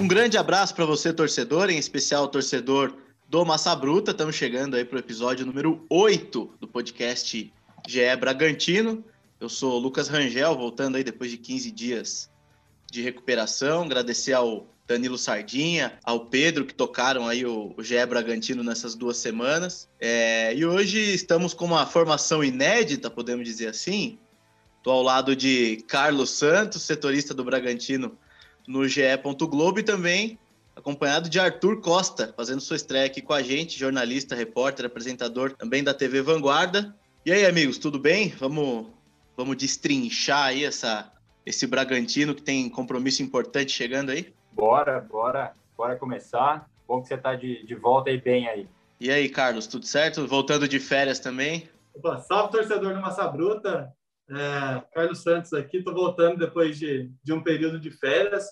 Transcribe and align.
Um 0.00 0.08
grande 0.08 0.36
abraço 0.36 0.74
para 0.74 0.84
você, 0.84 1.12
torcedor, 1.12 1.70
em 1.70 1.78
especial 1.78 2.28
torcedor 2.28 2.94
do 3.26 3.42
Massa 3.44 3.74
Bruta. 3.74 4.10
Estamos 4.10 4.36
chegando 4.36 4.76
aí 4.76 4.84
para 4.84 4.96
o 4.96 4.98
episódio 4.98 5.46
número 5.46 5.84
8 5.88 6.56
do 6.60 6.68
podcast 6.68 7.52
GE 7.86 8.16
Bragantino. 8.20 9.02
Eu 9.40 9.48
sou 9.48 9.72
o 9.72 9.78
Lucas 9.78 10.08
Rangel, 10.08 10.54
voltando 10.56 10.96
aí 10.96 11.04
depois 11.04 11.30
de 11.30 11.38
15 11.38 11.70
dias 11.70 12.30
de 12.90 13.00
recuperação. 13.00 13.82
Agradecer 13.82 14.34
ao 14.34 14.66
Danilo 14.86 15.16
Sardinha, 15.16 15.98
ao 16.04 16.26
Pedro, 16.26 16.64
que 16.64 16.74
tocaram 16.74 17.26
aí 17.26 17.44
o, 17.46 17.74
o 17.76 17.82
GE 17.82 18.04
Bragantino 18.06 18.62
nessas 18.62 18.94
duas 18.94 19.16
semanas. 19.16 19.88
É, 20.00 20.54
e 20.54 20.64
hoje 20.64 20.98
estamos 20.98 21.54
com 21.54 21.64
uma 21.64 21.86
formação 21.86 22.44
inédita, 22.44 23.10
podemos 23.10 23.44
dizer 23.44 23.68
assim. 23.68 24.18
Estou 24.78 24.92
ao 24.92 25.02
lado 25.02 25.34
de 25.34 25.82
Carlos 25.88 26.30
Santos, 26.30 26.82
setorista 26.82 27.32
do 27.32 27.44
Bragantino 27.44 28.18
no 28.66 28.86
GE. 28.86 29.02
Globo 29.48 29.80
e 29.80 29.82
também 29.82 30.38
acompanhado 30.76 31.28
de 31.28 31.38
Arthur 31.38 31.80
Costa, 31.80 32.34
fazendo 32.36 32.60
sua 32.60 32.76
estreia 32.76 33.06
aqui 33.06 33.22
com 33.22 33.32
a 33.32 33.42
gente, 33.42 33.78
jornalista, 33.78 34.34
repórter, 34.34 34.84
apresentador 34.84 35.52
também 35.52 35.82
da 35.82 35.94
TV 35.94 36.20
Vanguarda. 36.20 36.94
E 37.24 37.32
aí, 37.32 37.46
amigos, 37.46 37.78
tudo 37.78 37.98
bem? 37.98 38.34
Vamos 38.38 38.88
Vamos 39.36 39.56
destrinchar 39.56 40.46
aí 40.46 40.64
essa, 40.64 41.12
esse 41.44 41.66
Bragantino 41.66 42.34
que 42.34 42.42
tem 42.42 42.68
compromisso 42.68 43.22
importante 43.22 43.72
chegando 43.72 44.10
aí? 44.10 44.32
Bora, 44.54 45.00
bora, 45.00 45.52
bora 45.76 45.96
começar. 45.96 46.70
Bom 46.86 47.02
que 47.02 47.08
você 47.08 47.14
está 47.14 47.34
de, 47.34 47.66
de 47.66 47.74
volta 47.74 48.10
aí 48.10 48.20
bem 48.20 48.48
aí. 48.48 48.68
E 49.00 49.10
aí, 49.10 49.28
Carlos, 49.28 49.66
tudo 49.66 49.84
certo? 49.84 50.26
Voltando 50.28 50.68
de 50.68 50.78
férias 50.78 51.18
também? 51.18 51.68
Opa, 51.92 52.20
salve, 52.20 52.52
torcedor 52.52 52.94
do 52.94 53.00
Massa 53.00 53.26
Bruta. 53.26 53.92
É, 54.30 54.82
Carlos 54.94 55.22
Santos 55.22 55.52
aqui, 55.52 55.78
estou 55.78 55.92
voltando 55.92 56.38
depois 56.38 56.78
de, 56.78 57.10
de 57.22 57.32
um 57.32 57.42
período 57.42 57.80
de 57.80 57.90
férias, 57.90 58.46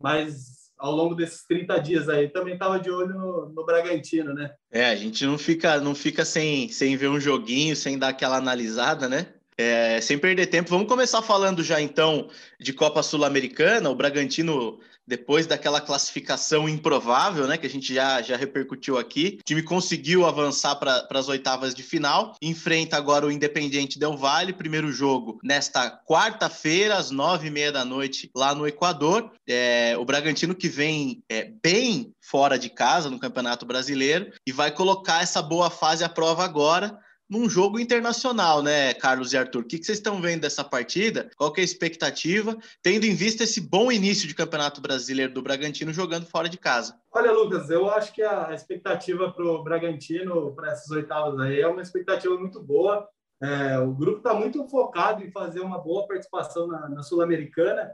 mas 0.00 0.62
ao 0.78 0.90
longo 0.90 1.14
desses 1.14 1.44
30 1.46 1.78
dias 1.78 2.08
aí 2.08 2.28
também 2.28 2.54
estava 2.54 2.80
de 2.80 2.90
olho 2.90 3.14
no, 3.14 3.48
no, 3.50 3.64
Bragantino, 3.64 4.34
né? 4.34 4.52
É, 4.70 4.86
a 4.86 4.96
gente 4.96 5.24
não 5.24 5.38
fica, 5.38 5.78
não 5.80 5.94
fica 5.94 6.24
sem, 6.24 6.68
sem 6.70 6.96
ver 6.96 7.08
um 7.08 7.20
joguinho, 7.20 7.76
sem 7.76 7.98
dar 7.98 8.08
aquela 8.08 8.36
analisada, 8.36 9.08
né? 9.08 9.26
É, 9.56 10.00
sem 10.00 10.18
perder 10.18 10.46
tempo, 10.46 10.70
vamos 10.70 10.88
começar 10.88 11.22
falando 11.22 11.62
já 11.62 11.80
então 11.80 12.28
de 12.58 12.72
Copa 12.72 13.02
Sul-Americana. 13.02 13.90
O 13.90 13.94
Bragantino, 13.94 14.80
depois 15.06 15.46
daquela 15.46 15.80
classificação 15.80 16.68
improvável, 16.68 17.46
né, 17.46 17.56
que 17.56 17.66
a 17.66 17.70
gente 17.70 17.94
já, 17.94 18.22
já 18.22 18.36
repercutiu 18.36 18.98
aqui, 18.98 19.38
o 19.40 19.44
time 19.44 19.62
conseguiu 19.62 20.26
avançar 20.26 20.76
para 20.76 21.06
as 21.10 21.28
oitavas 21.28 21.74
de 21.74 21.82
final. 21.82 22.34
Enfrenta 22.40 22.96
agora 22.96 23.26
o 23.26 23.32
Independiente 23.32 23.98
Del 23.98 24.16
Valle, 24.16 24.52
primeiro 24.52 24.92
jogo 24.92 25.38
nesta 25.42 25.90
quarta-feira, 25.90 26.96
às 26.96 27.10
nove 27.10 27.48
e 27.48 27.50
meia 27.50 27.72
da 27.72 27.84
noite, 27.84 28.30
lá 28.34 28.54
no 28.54 28.66
Equador. 28.66 29.32
É, 29.48 29.96
o 29.98 30.04
Bragantino 30.04 30.54
que 30.54 30.68
vem 30.68 31.22
é, 31.28 31.50
bem 31.62 32.12
fora 32.20 32.58
de 32.58 32.70
casa 32.70 33.10
no 33.10 33.18
Campeonato 33.18 33.66
Brasileiro 33.66 34.32
e 34.46 34.52
vai 34.52 34.70
colocar 34.70 35.22
essa 35.22 35.42
boa 35.42 35.70
fase 35.70 36.04
à 36.04 36.08
prova 36.08 36.44
agora 36.44 36.98
num 37.32 37.48
jogo 37.48 37.80
internacional, 37.80 38.62
né, 38.62 38.92
Carlos 38.92 39.32
e 39.32 39.38
Arthur? 39.38 39.62
O 39.62 39.64
que, 39.64 39.78
vocês 39.78 39.96
estão 39.96 40.20
vendo 40.20 40.42
dessa 40.42 40.62
partida? 40.62 41.30
Qual 41.34 41.50
que 41.50 41.60
é 41.60 41.62
a 41.62 41.64
expectativa, 41.64 42.54
tendo 42.82 43.06
em 43.06 43.14
vista 43.14 43.44
esse 43.44 43.58
bom 43.58 43.90
início 43.90 44.28
de 44.28 44.34
Campeonato 44.34 44.82
Brasileiro 44.82 45.32
do 45.32 45.40
Bragantino 45.40 45.94
jogando 45.94 46.26
fora 46.26 46.46
de 46.46 46.58
casa? 46.58 46.94
Olha, 47.10 47.32
Lucas, 47.32 47.70
eu 47.70 47.88
acho 47.88 48.12
que 48.12 48.22
a 48.22 48.52
expectativa 48.52 49.32
para 49.32 49.46
o 49.46 49.64
Bragantino, 49.64 50.54
para 50.54 50.72
essas 50.72 50.90
oitavas 50.90 51.40
aí, 51.40 51.58
é 51.58 51.66
uma 51.66 51.80
expectativa 51.80 52.36
muito 52.36 52.62
boa. 52.62 53.08
É, 53.42 53.78
o 53.78 53.94
grupo 53.94 54.18
está 54.18 54.34
muito 54.34 54.68
focado 54.68 55.24
em 55.24 55.30
fazer 55.30 55.60
uma 55.60 55.78
boa 55.78 56.06
participação 56.06 56.66
na, 56.66 56.86
na 56.90 57.02
Sul-Americana. 57.02 57.90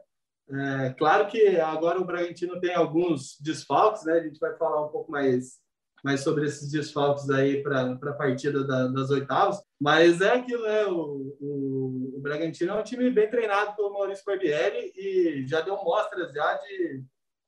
É, 0.51 0.95
claro 0.99 1.29
que 1.29 1.61
agora 1.61 2.01
o 2.01 2.05
Bragantino 2.05 2.59
tem 2.59 2.75
alguns 2.75 3.39
desfalques, 3.41 4.05
né? 4.05 4.15
A 4.15 4.23
gente 4.23 4.41
vai 4.41 4.57
falar 4.57 4.85
um 4.85 4.89
pouco 4.89 5.13
mais 5.13 5.59
mais 6.05 6.21
sobre 6.21 6.47
esses 6.47 6.71
desfalques 6.71 7.29
aí 7.31 7.63
para 7.63 7.93
a 7.93 8.13
partida 8.13 8.65
da, 8.65 8.89
das 8.89 9.11
oitavas. 9.11 9.61
Mas 9.81 10.21
é 10.21 10.35
aquilo, 10.35 10.63
né? 10.63 10.87
O, 10.87 11.37
o, 11.41 12.15
o, 12.17 12.21
Bragantino 12.21 12.73
é 12.73 12.81
um 12.81 12.83
time 12.85 13.11
bem 13.11 13.29
treinado 13.29 13.75
pelo 13.77 13.93
Maurício 13.93 14.25
Barbieri 14.25 14.93
e 14.97 15.47
já 15.47 15.61
deu 15.61 15.77
mostras 15.77 16.33
já 16.33 16.55
de 16.55 17.05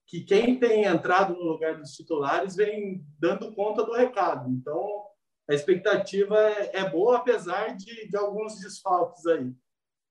que 0.06 0.22
quem 0.22 0.58
tem 0.58 0.84
entrado 0.84 1.34
no 1.34 1.52
lugar 1.52 1.78
dos 1.78 1.92
titulares 1.92 2.56
vem 2.56 3.04
dando 3.18 3.54
conta 3.54 3.84
do 3.84 3.92
recado. 3.92 4.50
Então, 4.50 5.04
a 5.48 5.54
expectativa 5.54 6.36
é, 6.36 6.78
é 6.78 6.90
boa, 6.90 7.18
apesar 7.18 7.76
de, 7.76 8.08
de 8.08 8.16
alguns 8.16 8.58
desfalques 8.60 9.24
aí. 9.26 9.52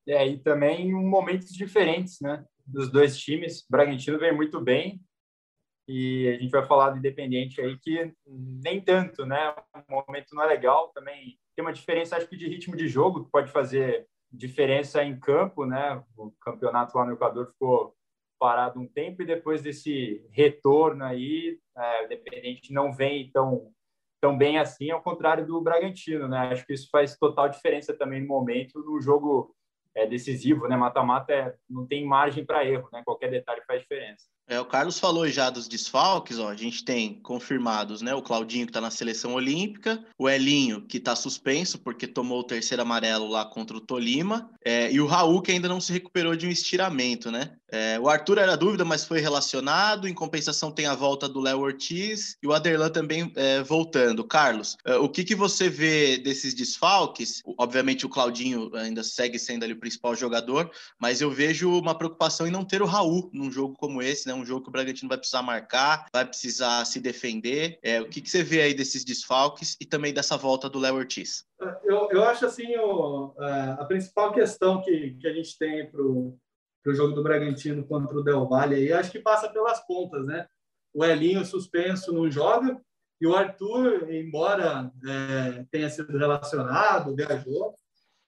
É, 0.07 0.27
e 0.27 0.39
também 0.39 0.91
momentos 0.91 1.49
diferentes, 1.49 2.19
né? 2.21 2.45
Dos 2.65 2.89
dois 2.89 3.17
times. 3.17 3.61
O 3.61 3.65
Bragantino 3.69 4.17
vem 4.17 4.33
muito 4.33 4.61
bem, 4.61 5.01
e 5.91 6.27
a 6.27 6.39
gente 6.39 6.51
vai 6.51 6.63
falar 6.67 6.91
do 6.91 6.99
Independente 6.99 7.59
aí 7.59 7.75
que 7.79 8.13
nem 8.27 8.79
tanto, 8.79 9.25
né? 9.25 9.55
O 9.89 10.03
momento 10.07 10.35
não 10.35 10.43
é 10.43 10.45
legal, 10.45 10.89
também 10.89 11.39
tem 11.55 11.65
uma 11.65 11.73
diferença 11.73 12.15
acho 12.15 12.27
que 12.27 12.37
de 12.37 12.47
ritmo 12.47 12.77
de 12.77 12.87
jogo 12.87 13.25
que 13.25 13.31
pode 13.31 13.51
fazer 13.51 14.05
diferença 14.31 15.03
em 15.03 15.19
campo, 15.19 15.65
né? 15.65 16.03
O 16.15 16.31
campeonato 16.41 16.95
lá 16.95 17.05
no 17.07 17.13
Equador 17.13 17.47
ficou 17.47 17.95
parado 18.37 18.79
um 18.79 18.87
tempo 18.87 19.23
e 19.23 19.25
depois 19.25 19.63
desse 19.63 20.23
retorno 20.29 21.03
aí, 21.03 21.57
é, 21.75 22.03
o 22.03 22.05
Independente 22.05 22.71
não 22.71 22.93
vem 22.93 23.31
tão 23.31 23.71
tão 24.21 24.37
bem 24.37 24.59
assim, 24.59 24.91
ao 24.91 25.01
contrário 25.01 25.47
do 25.47 25.59
Bragantino, 25.59 26.27
né? 26.27 26.37
Acho 26.51 26.65
que 26.67 26.73
isso 26.73 26.87
faz 26.91 27.17
total 27.17 27.49
diferença 27.49 27.97
também 27.97 28.21
no 28.21 28.27
momento 28.27 28.77
no 28.79 29.01
jogo 29.01 29.55
é 29.95 30.05
decisivo, 30.05 30.67
né? 30.67 30.77
Mata-mata 30.77 31.33
é, 31.33 31.55
não 31.67 31.87
tem 31.87 32.05
margem 32.05 32.45
para 32.45 32.63
erro, 32.63 32.87
né? 32.93 33.01
Qualquer 33.03 33.31
detalhe 33.31 33.63
faz 33.65 33.81
diferença. 33.81 34.27
É, 34.49 34.59
o 34.59 34.65
Carlos 34.65 34.97
falou 34.97 35.29
já 35.29 35.51
dos 35.51 35.67
desfalques, 35.67 36.39
ó, 36.39 36.49
a 36.49 36.55
gente 36.55 36.83
tem 36.83 37.13
confirmados, 37.21 38.01
né? 38.01 38.15
O 38.15 38.21
Claudinho 38.21 38.65
que 38.65 38.71
está 38.71 38.81
na 38.81 38.89
seleção 38.89 39.35
olímpica, 39.35 40.03
o 40.17 40.27
Elinho 40.27 40.81
que 40.81 40.97
está 40.97 41.15
suspenso 41.15 41.77
porque 41.77 42.07
tomou 42.07 42.39
o 42.39 42.43
terceiro 42.43 42.81
amarelo 42.81 43.27
lá 43.27 43.45
contra 43.45 43.77
o 43.77 43.81
Tolima, 43.81 44.49
é, 44.65 44.91
e 44.91 44.99
o 44.99 45.05
Raul 45.05 45.43
que 45.43 45.51
ainda 45.51 45.67
não 45.67 45.79
se 45.79 45.93
recuperou 45.93 46.35
de 46.35 46.47
um 46.47 46.49
estiramento, 46.49 47.29
né? 47.29 47.51
É, 47.71 47.99
o 47.99 48.09
Arthur 48.09 48.39
era 48.39 48.57
dúvida, 48.57 48.83
mas 48.83 49.05
foi 49.05 49.19
relacionado. 49.19 50.07
Em 50.07 50.13
compensação 50.13 50.71
tem 50.71 50.87
a 50.87 50.95
volta 50.95 51.29
do 51.29 51.39
Léo 51.39 51.59
Ortiz 51.59 52.35
e 52.41 52.47
o 52.47 52.53
Aderlan 52.53 52.89
também 52.89 53.31
é, 53.35 53.61
voltando. 53.61 54.23
Carlos, 54.23 54.75
é, 54.83 54.95
o 54.95 55.07
que, 55.07 55.23
que 55.23 55.35
você 55.35 55.69
vê 55.69 56.17
desses 56.17 56.53
desfalques? 56.53 57.41
Obviamente 57.57 58.05
o 58.05 58.09
Claudinho 58.09 58.75
ainda 58.75 59.03
segue 59.03 59.37
sendo 59.37 59.63
ali 59.63 59.73
o 59.73 59.79
principal 59.79 60.15
jogador, 60.15 60.71
mas 60.97 61.21
eu 61.21 61.29
vejo 61.29 61.69
uma 61.69 61.95
preocupação 61.95 62.47
em 62.47 62.51
não 62.51 62.65
ter 62.65 62.81
o 62.81 62.87
Raul 62.87 63.29
num 63.31 63.51
jogo 63.51 63.75
como 63.75 64.01
esse, 64.01 64.27
né? 64.27 64.38
Um 64.39 64.45
jogo 64.45 64.63
que 64.63 64.69
o 64.69 64.71
Bragantino 64.71 65.09
vai 65.09 65.17
precisar 65.17 65.41
marcar, 65.41 66.05
vai 66.13 66.25
precisar 66.25 66.85
se 66.85 66.99
defender. 66.99 67.77
É, 67.83 68.01
o 68.01 68.07
que, 68.07 68.21
que 68.21 68.29
você 68.29 68.43
vê 68.43 68.61
aí 68.61 68.73
desses 68.73 69.03
desfalques 69.03 69.75
e 69.79 69.85
também 69.85 70.13
dessa 70.13 70.37
volta 70.37 70.69
do 70.69 70.79
Léo 70.79 70.95
Ortiz? 70.95 71.45
Eu, 71.83 72.09
eu 72.11 72.23
acho 72.23 72.45
assim, 72.45 72.75
o, 72.77 73.33
a 73.37 73.85
principal 73.85 74.31
questão 74.31 74.81
que, 74.81 75.17
que 75.19 75.27
a 75.27 75.33
gente 75.33 75.57
tem 75.57 75.89
para 75.89 76.01
o 76.01 76.39
jogo 76.87 77.13
do 77.13 77.23
Bragantino 77.23 77.85
contra 77.85 78.17
o 78.17 78.23
Del 78.23 78.47
Valle 78.47 78.75
aí, 78.75 78.93
acho 78.93 79.11
que 79.11 79.19
passa 79.19 79.49
pelas 79.49 79.85
pontas, 79.85 80.25
né? 80.25 80.47
O 80.93 81.03
Elinho 81.05 81.45
suspenso 81.45 82.11
não 82.11 82.31
joga, 82.31 82.79
e 83.21 83.27
o 83.27 83.35
Arthur, 83.35 84.09
embora 84.11 84.91
é, 85.05 85.65
tenha 85.69 85.89
sido 85.89 86.17
relacionado, 86.17 87.15
viajou, 87.15 87.75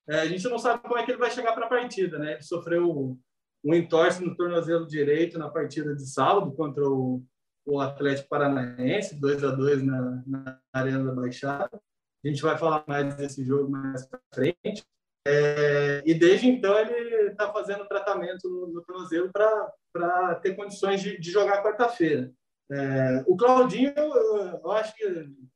é, 0.07 0.19
a 0.19 0.25
gente 0.25 0.47
não 0.49 0.59
sabe 0.59 0.81
como 0.81 0.97
é 0.97 1.05
que 1.05 1.11
ele 1.11 1.19
vai 1.19 1.31
chegar 1.31 1.53
para 1.53 1.65
a 1.65 1.69
partida, 1.69 2.19
né? 2.19 2.33
Ele 2.33 2.43
sofreu 2.43 3.17
um 3.63 3.73
entorse 3.73 4.23
no 4.23 4.35
tornozelo 4.35 4.87
direito 4.87 5.37
na 5.37 5.49
partida 5.49 5.95
de 5.95 6.07
sábado 6.07 6.51
contra 6.53 6.83
o, 6.87 7.23
o 7.65 7.79
Atlético 7.79 8.29
Paranaense, 8.29 9.19
2 9.19 9.43
a 9.43 9.51
2 9.51 9.83
na, 9.83 10.23
na 10.25 10.59
Arena 10.73 11.03
da 11.03 11.13
Baixada. 11.13 11.81
A 12.23 12.27
gente 12.27 12.41
vai 12.41 12.57
falar 12.57 12.83
mais 12.87 13.15
desse 13.15 13.43
jogo 13.43 13.69
mais 13.69 14.05
para 14.05 14.19
frente. 14.33 14.83
É, 15.27 16.01
e 16.03 16.15
desde 16.15 16.47
então 16.47 16.77
ele 16.79 17.29
está 17.29 17.51
fazendo 17.53 17.87
tratamento 17.87 18.49
no, 18.49 18.67
no 18.67 18.81
tornozelo 18.81 19.29
para 19.31 20.35
ter 20.35 20.55
condições 20.55 21.01
de, 21.01 21.19
de 21.19 21.31
jogar 21.31 21.63
quarta-feira. 21.63 22.31
É, 22.71 23.23
o 23.27 23.35
Claudinho, 23.35 23.93
eu 23.95 24.71
acho 24.71 24.95
que 24.95 25.03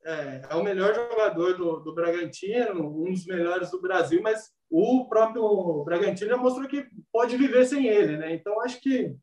é, 0.04 0.42
é, 0.50 0.56
o 0.56 0.64
melhor 0.64 0.94
jogador 0.94 1.58
do, 1.58 1.80
do 1.80 1.96
Bragantino, 1.96 3.04
um 3.04 3.12
dos 3.12 3.26
melhores 3.26 3.72
do 3.72 3.82
Brasil, 3.82 4.22
mas 4.22 4.52
o 4.78 5.08
próprio 5.08 5.86
Bragantino 5.86 6.30
já 6.30 6.36
mostrou 6.36 6.68
que 6.68 6.86
pode 7.10 7.38
viver 7.38 7.66
sem 7.66 7.88
ele, 7.88 8.18
né? 8.18 8.34
Então 8.34 8.60
acho 8.60 8.82
que 8.82 9.16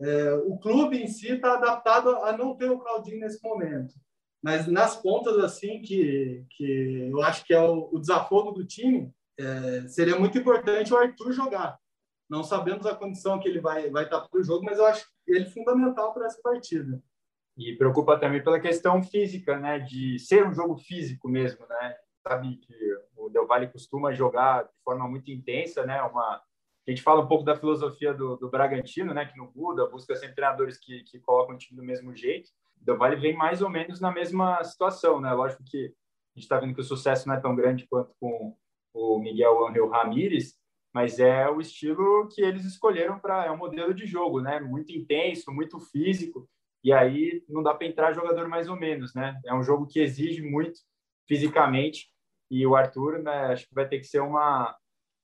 é, 0.00 0.32
o 0.32 0.56
clube 0.56 0.96
em 0.96 1.06
si 1.06 1.32
está 1.32 1.52
adaptado 1.52 2.16
a 2.24 2.34
não 2.34 2.56
ter 2.56 2.70
o 2.70 2.78
Claudinho 2.78 3.20
nesse 3.20 3.42
momento. 3.42 3.94
Mas 4.42 4.66
nas 4.66 4.96
pontas 4.96 5.38
assim 5.38 5.82
que, 5.82 6.46
que 6.50 7.10
eu 7.10 7.22
acho 7.22 7.44
que 7.44 7.52
é 7.52 7.60
o, 7.60 7.90
o 7.92 7.98
desafogo 7.98 8.52
do 8.52 8.64
time, 8.64 9.12
é, 9.38 9.86
seria 9.86 10.18
muito 10.18 10.38
importante 10.38 10.94
o 10.94 10.96
Arthur 10.96 11.32
jogar. 11.32 11.78
Não 12.26 12.42
sabemos 12.42 12.86
a 12.86 12.94
condição 12.94 13.38
que 13.38 13.48
ele 13.48 13.60
vai 13.60 13.90
vai 13.90 14.04
estar 14.04 14.22
para 14.22 14.40
o 14.40 14.42
jogo, 14.42 14.64
mas 14.64 14.78
eu 14.78 14.86
acho 14.86 15.06
ele 15.26 15.44
fundamental 15.50 16.14
para 16.14 16.24
essa 16.24 16.40
partida. 16.42 17.02
E 17.58 17.76
preocupa 17.76 18.18
também 18.18 18.42
pela 18.42 18.60
questão 18.60 19.02
física, 19.02 19.58
né? 19.58 19.78
De 19.78 20.18
ser 20.18 20.46
um 20.46 20.54
jogo 20.54 20.78
físico 20.78 21.28
mesmo, 21.28 21.66
né? 21.66 21.96
Sabe 22.26 22.56
que 22.56 22.74
o 23.26 23.30
Del 23.30 23.46
Valle 23.46 23.68
costuma 23.68 24.12
jogar 24.12 24.64
de 24.64 24.82
forma 24.84 25.08
muito 25.08 25.30
intensa, 25.30 25.84
né? 25.84 26.00
Uma 26.02 26.40
a 26.86 26.90
gente 26.90 27.02
fala 27.02 27.20
um 27.20 27.26
pouco 27.26 27.44
da 27.44 27.56
filosofia 27.56 28.14
do, 28.14 28.36
do 28.36 28.48
Bragantino, 28.48 29.12
né? 29.12 29.26
Que 29.26 29.36
não 29.36 29.50
muda, 29.54 29.88
busca 29.88 30.14
sempre 30.14 30.36
treinadores 30.36 30.78
que, 30.78 31.02
que 31.02 31.18
colocam 31.18 31.56
o 31.56 31.58
time 31.58 31.76
do 31.76 31.84
mesmo 31.84 32.14
jeito. 32.14 32.48
O 32.80 32.84
Del 32.84 32.96
Valle 32.96 33.16
vem 33.16 33.36
mais 33.36 33.60
ou 33.60 33.68
menos 33.68 34.00
na 34.00 34.12
mesma 34.12 34.62
situação, 34.62 35.20
né? 35.20 35.32
Lógico 35.32 35.64
que 35.64 35.86
a 35.86 36.38
gente 36.38 36.44
está 36.44 36.60
vendo 36.60 36.74
que 36.74 36.80
o 36.80 36.84
sucesso 36.84 37.26
não 37.26 37.34
é 37.34 37.40
tão 37.40 37.56
grande 37.56 37.88
quanto 37.88 38.14
com 38.20 38.56
o 38.94 39.18
Miguel 39.18 39.66
Angel 39.66 39.88
Ramírez, 39.88 40.54
mas 40.94 41.18
é 41.18 41.50
o 41.50 41.60
estilo 41.60 42.28
que 42.28 42.40
eles 42.40 42.64
escolheram 42.64 43.18
para 43.18 43.46
é 43.46 43.50
um 43.50 43.56
modelo 43.56 43.92
de 43.92 44.06
jogo, 44.06 44.40
né? 44.40 44.60
Muito 44.60 44.92
intenso, 44.92 45.50
muito 45.50 45.80
físico. 45.80 46.48
E 46.84 46.92
aí 46.92 47.42
não 47.48 47.64
dá 47.64 47.74
para 47.74 47.86
entrar 47.88 48.12
jogador 48.12 48.46
mais 48.46 48.68
ou 48.68 48.76
menos, 48.76 49.12
né? 49.12 49.40
É 49.44 49.52
um 49.52 49.62
jogo 49.62 49.88
que 49.88 49.98
exige 49.98 50.40
muito 50.40 50.78
fisicamente 51.26 52.08
e 52.50 52.66
o 52.66 52.76
Arthur, 52.76 53.18
né, 53.22 53.52
acho 53.52 53.68
que 53.68 53.74
vai 53.74 53.88
ter 53.88 53.98
que 53.98 54.06
ser 54.06 54.20
uma 54.20 54.76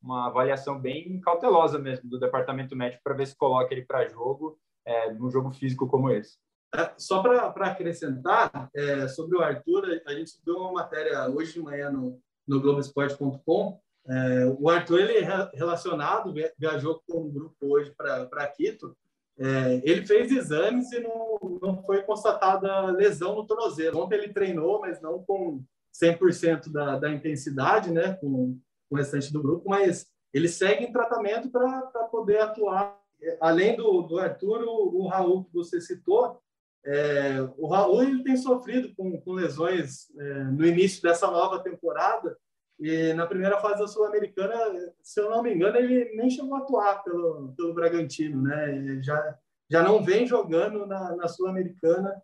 uma 0.03 0.27
avaliação 0.27 0.81
bem 0.81 1.21
cautelosa 1.21 1.79
mesmo 1.79 2.11
do 2.11 2.19
departamento 2.19 2.75
médico 2.75 3.03
para 3.05 3.15
ver 3.15 3.27
se 3.27 3.37
coloca 3.37 3.73
ele 3.73 3.87
para 3.87 4.09
jogo 4.09 4.59
é, 4.85 5.13
num 5.13 5.31
jogo 5.31 5.53
físico 5.53 5.87
como 5.87 6.11
esse. 6.11 6.37
É, 6.75 6.93
só 6.97 7.23
para 7.23 7.67
acrescentar 7.67 8.69
é, 8.75 9.07
sobre 9.07 9.37
o 9.37 9.43
Arthur, 9.43 10.03
a 10.07 10.15
gente 10.15 10.33
deu 10.45 10.57
uma 10.57 10.73
matéria 10.73 11.29
hoje 11.29 11.55
de 11.55 11.61
manhã 11.61 11.91
no, 11.91 12.21
no 12.47 12.61
Globoesporte.com. 12.61 13.81
É, 14.09 14.47
o 14.59 14.69
Arthur 14.69 15.01
ele 15.01 15.19
é 15.19 15.51
relacionado, 15.55 16.35
viajou 16.59 17.01
com 17.07 17.21
um 17.21 17.31
grupo 17.31 17.57
hoje 17.67 17.95
para 17.95 18.47
Quito. 18.49 18.97
É, 19.39 19.81
ele 19.85 20.05
fez 20.07 20.33
exames 20.33 20.91
e 20.93 21.01
não, 21.01 21.59
não 21.61 21.83
foi 21.85 22.03
constatada 22.03 22.91
lesão 22.91 23.37
no 23.37 23.47
tornozelo. 23.47 24.01
Ontem 24.01 24.17
ele 24.17 24.33
treinou, 24.33 24.81
mas 24.81 25.01
não 25.01 25.23
com 25.23 25.63
100% 25.93 26.71
da, 26.71 26.99
da 26.99 27.11
intensidade, 27.11 27.91
né, 27.91 28.15
com, 28.15 28.59
com 28.89 28.95
o 28.95 28.97
restante 28.97 29.33
do 29.33 29.43
grupo, 29.43 29.69
mas 29.69 30.07
ele 30.33 30.49
segue 30.49 30.85
em 30.85 30.93
tratamento 30.93 31.51
para 31.51 31.81
poder 32.11 32.41
atuar. 32.41 32.99
Além 33.41 33.77
do, 33.77 34.03
do 34.03 34.19
Arthur, 34.19 34.63
o, 34.65 35.03
o 35.03 35.07
Raul 35.07 35.45
que 35.45 35.53
você 35.53 35.81
citou, 35.81 36.41
é, 36.85 37.41
o 37.57 37.69
Raul 37.69 38.03
ele 38.03 38.25
tem 38.25 38.37
sofrido 38.37 38.93
com, 38.97 39.21
com 39.21 39.33
lesões 39.33 40.11
é, 40.19 40.45
no 40.45 40.67
início 40.67 41.01
dessa 41.01 41.31
nova 41.31 41.63
temporada 41.63 42.37
e 42.81 43.13
na 43.13 43.27
primeira 43.27 43.61
fase 43.61 43.81
da 43.81 43.87
Sul-Americana, 43.87 44.57
se 45.01 45.21
eu 45.21 45.31
não 45.31 45.41
me 45.41 45.55
engano, 45.55 45.77
ele 45.77 46.17
nem 46.17 46.29
chegou 46.29 46.57
a 46.57 46.59
atuar 46.59 47.05
pelo, 47.05 47.55
pelo 47.57 47.75
Bragantino, 47.75 48.43
né? 48.43 48.75
Ele 48.75 49.01
já, 49.01 49.39
já 49.71 49.83
não 49.85 50.03
vem 50.03 50.27
jogando 50.27 50.85
na, 50.85 51.15
na 51.15 51.29
Sul-Americana 51.29 52.21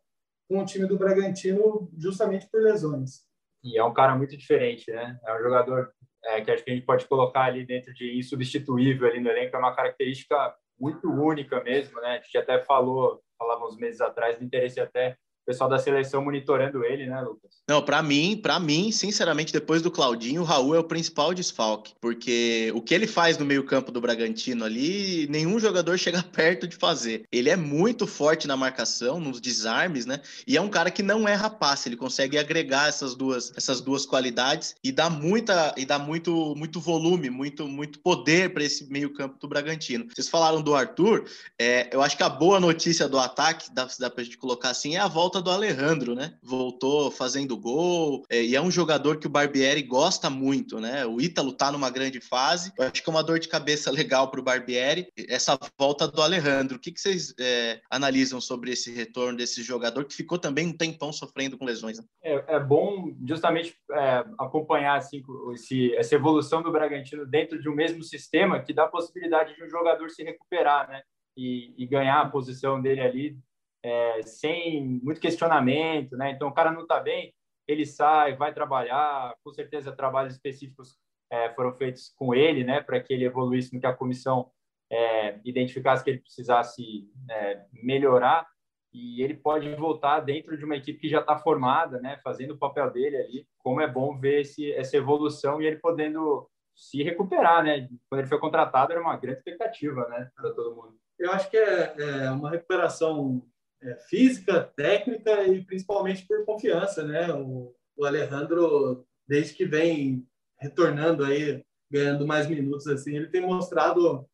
com 0.49 0.61
o 0.61 0.65
time 0.65 0.87
do 0.87 0.99
Bragantino 0.99 1.89
justamente 1.97 2.49
por 2.51 2.61
lesões. 2.61 3.28
E 3.63 3.79
é 3.79 3.85
um 3.85 3.93
cara 3.93 4.15
muito 4.15 4.37
diferente, 4.37 4.91
né? 4.91 5.19
É 5.27 5.35
um 5.35 5.43
jogador 5.43 5.93
é, 6.25 6.41
que 6.41 6.51
acho 6.51 6.65
que 6.65 6.71
a 6.71 6.75
gente 6.75 6.87
pode 6.87 7.07
colocar 7.07 7.45
ali 7.45 7.65
dentro 7.65 7.93
de 7.93 8.19
insubstituível 8.19 9.09
ali 9.09 9.21
no 9.21 9.29
elenco, 9.29 9.57
é 9.57 9.59
uma 9.59 9.75
característica 9.75 10.55
muito 10.79 11.11
única 11.11 11.63
mesmo, 11.63 12.01
né? 12.01 12.19
A 12.19 12.21
gente 12.21 12.39
até 12.39 12.61
falou, 12.61 13.21
falava 13.39 13.65
uns 13.65 13.77
meses 13.77 14.01
atrás, 14.01 14.39
do 14.39 14.45
interesse 14.45 14.81
até 14.81 15.17
pessoal 15.49 15.71
da 15.71 15.79
seleção 15.79 16.23
monitorando 16.23 16.85
ele, 16.85 17.07
né, 17.07 17.23
Lucas? 17.23 17.51
Não, 17.67 17.83
para 17.83 18.03
mim, 18.03 18.39
para 18.43 18.61
mim, 18.61 18.93
sinceramente, 18.93 19.51
depois 19.51 19.81
do 19.81 19.91
Claudinho, 19.91 20.43
o 20.43 20.45
Raul 20.45 20.75
é 20.75 20.79
o 20.79 20.85
principal 20.85 21.33
desfalque, 21.33 21.95
porque 21.99 22.71
o 22.75 22.83
que 22.83 22.95
ele 22.95 23.07
faz 23.07 23.39
no 23.39 23.47
meio-campo 23.47 23.91
do 23.91 24.01
Bragantino 24.01 24.63
ali, 24.63 25.27
nenhum 25.31 25.59
jogador 25.59 25.97
chega 25.99 26.23
perto 26.23 26.69
de 26.69 26.77
fazer. 26.77 27.25
Ele 27.33 27.49
é 27.49 27.57
muito 27.57 28.07
forte 28.07 28.47
na 28.47 28.59
marcação, 28.59 29.19
nos 29.19 29.41
desarmes, 29.41 30.05
né? 30.05 30.21
E 30.47 30.55
é 30.55 30.61
um 30.61 30.69
cara 30.69 30.91
que 30.91 31.03
não 31.03 31.27
erra 31.27 31.49
passe, 31.49 31.89
ele 31.89 31.97
consegue 31.97 32.37
agregar 32.37 32.89
essas 32.89 33.15
duas, 33.15 33.51
essas 33.57 33.81
duas 33.81 34.05
qualidades 34.05 34.75
e 34.85 34.93
dá 34.93 35.09
muita 35.09 35.75
e 35.79 35.87
dá 35.87 35.99
muito 35.99 36.55
muito 36.57 36.79
volume, 36.79 37.31
muito 37.31 37.67
muito 37.67 38.01
poder 38.01 38.53
para 38.53 38.65
esse 38.65 38.91
meio-campo 38.91 39.39
do 39.39 39.49
Bragantino. 39.49 40.07
Vocês 40.15 40.29
falaram 40.29 40.61
do 40.61 40.75
Arthur, 40.75 41.25
é, 41.59 41.89
eu 41.91 42.03
acho 42.03 42.17
que 42.17 42.23
a 42.23 42.29
boa 42.29 42.61
notícia 42.61 43.09
do 43.09 43.19
ataque, 43.19 43.73
dá, 43.73 43.89
dá 43.99 44.11
pra 44.11 44.23
gente 44.23 44.37
colocar 44.37 44.71
assim, 44.71 44.95
é 44.97 44.99
a 44.99 45.09
volta 45.09 45.38
volta 45.39 45.43
do 45.43 45.51
Alejandro, 45.51 46.15
né? 46.15 46.35
Voltou 46.43 47.11
fazendo 47.11 47.57
gol, 47.57 48.25
é, 48.31 48.43
e 48.43 48.57
é 48.57 48.61
um 48.61 48.71
jogador 48.71 49.19
que 49.19 49.27
o 49.27 49.31
Barbieri 49.31 49.83
gosta 49.83 50.29
muito, 50.29 50.81
né? 50.81 51.07
O 51.07 51.21
Ítalo 51.21 51.53
tá 51.53 51.71
numa 51.71 51.91
grande 51.91 52.21
fase. 52.21 52.73
Eu 52.77 52.85
acho 52.85 53.03
que 53.03 53.09
é 53.09 53.13
uma 53.13 53.23
dor 53.23 53.39
de 53.39 53.49
cabeça 53.49 53.91
legal 53.91 54.31
para 54.31 54.41
o 54.41 54.43
Barbieri, 54.43 55.09
essa 55.29 55.59
volta 55.79 56.09
do 56.09 56.21
Alejandro. 56.21 56.77
O 56.77 56.81
que, 56.81 56.93
que 56.93 57.01
vocês 57.01 57.35
é, 57.41 57.81
analisam 57.91 58.41
sobre 58.41 58.73
esse 58.73 58.93
retorno 58.93 59.39
desse 59.39 59.63
jogador 59.63 60.05
que 60.05 60.15
ficou 60.15 60.39
também 60.39 60.67
um 60.67 60.77
tempão 60.77 61.13
sofrendo 61.13 61.57
com 61.57 61.65
lesões? 61.65 61.99
Né? 61.99 62.05
É, 62.23 62.57
é, 62.57 62.61
bom 62.61 63.13
justamente 63.27 63.75
é, 63.93 64.25
acompanhar 64.39 64.97
assim, 64.97 65.23
esse, 65.53 65.95
essa 65.95 66.15
evolução 66.15 66.63
do 66.63 66.73
Bragantino 66.73 67.27
dentro 67.27 67.61
de 67.61 67.69
um 67.69 67.75
mesmo 67.75 68.03
sistema 68.03 68.61
que 68.61 68.73
dá 68.73 68.85
a 68.85 68.89
possibilidade 68.89 69.55
de 69.55 69.65
um 69.65 69.71
jogador 69.71 70.11
se 70.11 70.23
recuperar, 70.23 70.89
né? 70.89 71.03
E, 71.37 71.73
e 71.79 71.87
ganhar 71.87 72.21
a 72.21 72.29
posição 72.29 72.83
dele 72.83 73.01
ali 73.01 73.39
é, 73.83 74.23
sem 74.23 75.01
muito 75.03 75.21
questionamento, 75.21 76.17
né? 76.17 76.31
Então, 76.31 76.49
o 76.49 76.55
cara 76.55 76.71
não 76.71 76.83
está 76.83 77.01
bem, 77.01 77.33
ele 77.67 77.85
sai, 77.85 78.35
vai 78.35 78.53
trabalhar, 78.53 79.35
com 79.45 79.53
certeza 79.53 79.93
trabalhos 79.93 80.35
específicos 80.35 80.99
é, 81.31 81.51
foram 81.51 81.75
feitos 81.75 82.13
com 82.17 82.35
ele, 82.35 82.65
né, 82.65 82.81
para 82.81 83.01
que 83.01 83.13
ele 83.13 83.25
evoluísse 83.25 83.75
no 83.75 83.81
que 83.81 83.87
a 83.87 83.95
comissão 83.95 84.51
é, 84.91 85.39
identificasse 85.45 86.03
que 86.03 86.11
ele 86.11 86.21
precisasse 86.21 87.11
é, 87.31 87.65
melhorar 87.73 88.49
e 88.93 89.23
ele 89.23 89.35
pode 89.35 89.75
voltar 89.75 90.21
dentro 90.21 90.57
de 90.57 90.65
uma 90.65 90.77
equipe 90.77 90.99
que 90.99 91.09
já 91.09 91.21
está 91.21 91.39
formada, 91.39 92.01
né, 92.01 92.19
fazendo 92.25 92.55
o 92.55 92.59
papel 92.59 92.91
dele 92.91 93.17
ali. 93.17 93.47
Como 93.59 93.83
é 93.83 93.87
bom 93.87 94.19
ver 94.19 94.41
esse, 94.41 94.73
essa 94.73 94.97
evolução 94.97 95.61
e 95.61 95.67
ele 95.67 95.77
podendo 95.77 96.49
se 96.75 97.03
recuperar, 97.03 97.63
né? 97.63 97.89
Quando 98.09 98.21
ele 98.21 98.29
foi 98.29 98.39
contratado 98.39 98.93
era 98.93 99.01
uma 99.01 99.17
grande 99.17 99.39
expectativa, 99.39 100.09
né, 100.09 100.31
para 100.35 100.55
todo 100.55 100.75
mundo. 100.75 100.97
Eu 101.19 101.33
acho 101.33 101.51
que 101.51 101.57
é, 101.57 101.95
é 101.99 102.31
uma 102.31 102.51
recuperação 102.51 103.43
é, 103.83 103.95
física, 104.09 104.71
técnica 104.77 105.47
e 105.47 105.65
principalmente 105.65 106.27
por 106.27 106.45
confiança, 106.45 107.05
né? 107.05 107.33
O, 107.33 107.75
o 107.97 108.05
Alejandro, 108.05 109.07
desde 109.27 109.55
que 109.55 109.65
vem 109.65 110.27
retornando 110.59 111.25
aí, 111.25 111.65
ganhando 111.91 112.27
mais 112.27 112.47
minutos 112.47 112.87
assim, 112.87 113.17
ele 113.17 113.29
tem 113.29 113.41
mostrado 113.41 114.27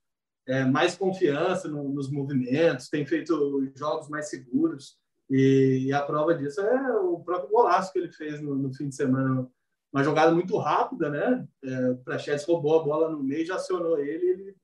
é, 0.47 0.65
mais 0.65 0.97
confiança 0.97 1.69
no, 1.69 1.89
nos 1.89 2.11
movimentos, 2.11 2.89
tem 2.89 3.07
feito 3.07 3.71
jogos 3.77 4.09
mais 4.09 4.29
seguros 4.29 4.99
e, 5.31 5.87
e, 5.87 5.93
a 5.93 6.03
prova 6.03 6.35
disso 6.35 6.61
é 6.61 6.99
o 6.99 7.21
próprio 7.21 7.51
golaço 7.51 7.93
que 7.93 7.99
ele 7.99 8.13
fez 8.13 8.41
no, 8.43 8.55
no 8.55 8.75
fim 8.75 8.89
de 8.89 8.95
semana, 8.95 9.49
uma 9.93 10.05
jogada 10.05 10.33
muito 10.33 10.57
rápida, 10.59 11.09
né? 11.09 11.47
É, 11.63 11.91
o 11.91 11.97
Prachetes 11.99 12.45
roubou 12.45 12.81
a 12.81 12.85
bola 12.85 13.09
no 13.11 13.23
meio, 13.23 13.47
já 13.47 13.55
acionou 13.55 13.99
ele, 13.99 14.27
ele 14.27 14.57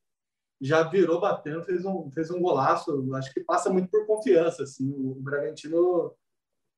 já 0.60 0.82
virou 0.82 1.20
batendo, 1.20 1.64
fez 1.64 1.84
um, 1.84 2.10
fez 2.10 2.30
um 2.30 2.40
golaço. 2.40 3.14
Acho 3.14 3.32
que 3.32 3.40
passa 3.40 3.70
muito 3.70 3.88
por 3.88 4.06
confiança. 4.06 4.64
Assim. 4.64 4.90
O 4.90 5.14
Bragantino 5.14 6.14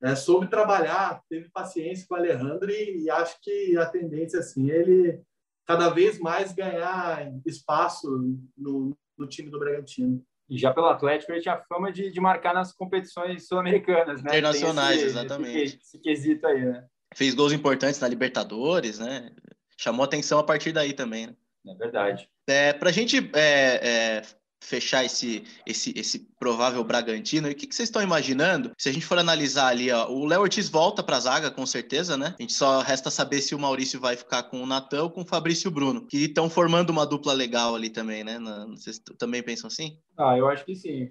é, 0.03 0.15
soube 0.15 0.49
trabalhar, 0.49 1.23
teve 1.29 1.51
paciência 1.51 2.07
com 2.09 2.15
o 2.15 2.19
Alejandro 2.19 2.71
e, 2.71 3.05
e 3.05 3.11
acho 3.11 3.37
que 3.43 3.77
a 3.77 3.87
tendência 3.87 4.39
assim 4.39 4.71
ele 4.71 5.21
cada 5.67 5.91
vez 5.91 6.19
mais 6.19 6.53
ganhar 6.53 7.33
espaço 7.47 8.11
no, 8.57 8.97
no 9.17 9.27
time 9.27 9.51
do 9.51 9.59
Bragantino. 9.59 10.23
E 10.49 10.59
já 10.59 10.73
pelo 10.73 10.89
Atlético 10.89 11.33
ele 11.33 11.41
tinha 11.41 11.63
fama 11.69 11.91
de, 11.91 12.11
de 12.11 12.21
marcar 12.21 12.53
nas 12.53 12.73
competições 12.73 13.47
sul-americanas, 13.47 14.23
né? 14.23 14.31
Internacionais, 14.31 14.97
esse, 14.97 15.07
exatamente. 15.07 15.59
Esse, 15.59 15.77
esse 15.79 15.99
quesito 15.99 16.47
aí, 16.47 16.65
né? 16.65 16.87
Fez 17.15 17.35
gols 17.35 17.53
importantes 17.53 18.01
na 18.01 18.09
Libertadores, 18.09 18.99
né? 18.99 19.31
Chamou 19.79 20.05
atenção 20.05 20.39
a 20.39 20.45
partir 20.45 20.73
daí 20.73 20.93
também, 20.93 21.29
né? 21.29 21.37
É 21.67 21.75
verdade. 21.75 22.29
É, 22.49 22.73
Para 22.73 22.91
a 22.91 22.93
gente 22.93 23.31
é, 23.35 24.19
é, 24.19 24.23
fechar 24.63 25.05
esse, 25.05 25.45
esse, 25.67 25.93
esse 25.97 26.29
provável 26.39 26.83
Bragantino, 26.85 27.49
o 27.49 27.55
que, 27.55 27.67
que 27.67 27.75
vocês 27.75 27.89
estão 27.89 28.03
imaginando? 28.03 28.73
Se 28.79 28.89
a 28.89 28.93
gente 28.93 29.05
for 29.05 29.19
analisar 29.19 29.69
ali, 29.69 29.91
ó, 29.91 30.09
o 30.09 30.25
Léo 30.25 30.41
Ortiz 30.41 30.69
volta 30.69 31.03
para 31.03 31.17
a 31.17 31.21
zaga, 31.21 31.51
com 31.51 31.67
certeza, 31.67 32.17
né? 32.17 32.35
A 32.39 32.43
gente 32.43 32.53
só 32.53 32.81
resta 32.81 33.11
saber 33.11 33.41
se 33.41 33.55
o 33.55 33.59
Maurício 33.59 34.01
vai 34.01 34.17
ficar 34.17 34.45
com 34.45 34.63
o 34.63 34.67
Natan 34.67 35.05
ou 35.05 35.11
com 35.11 35.23
o 35.23 35.27
Fabrício 35.27 35.71
Bruno, 35.71 36.07
que 36.07 36.25
estão 36.25 36.49
formando 36.49 36.91
uma 36.91 37.07
dupla 37.07 37.33
legal 37.33 37.75
ali 37.75 37.91
também, 37.91 38.25
né? 38.25 38.39
Vocês 38.71 38.99
também 39.19 39.43
pensam 39.43 39.69
assim? 39.69 39.99
Ah, 40.17 40.37
eu 40.39 40.49
acho 40.49 40.65
que 40.65 40.75
sim. 40.75 41.11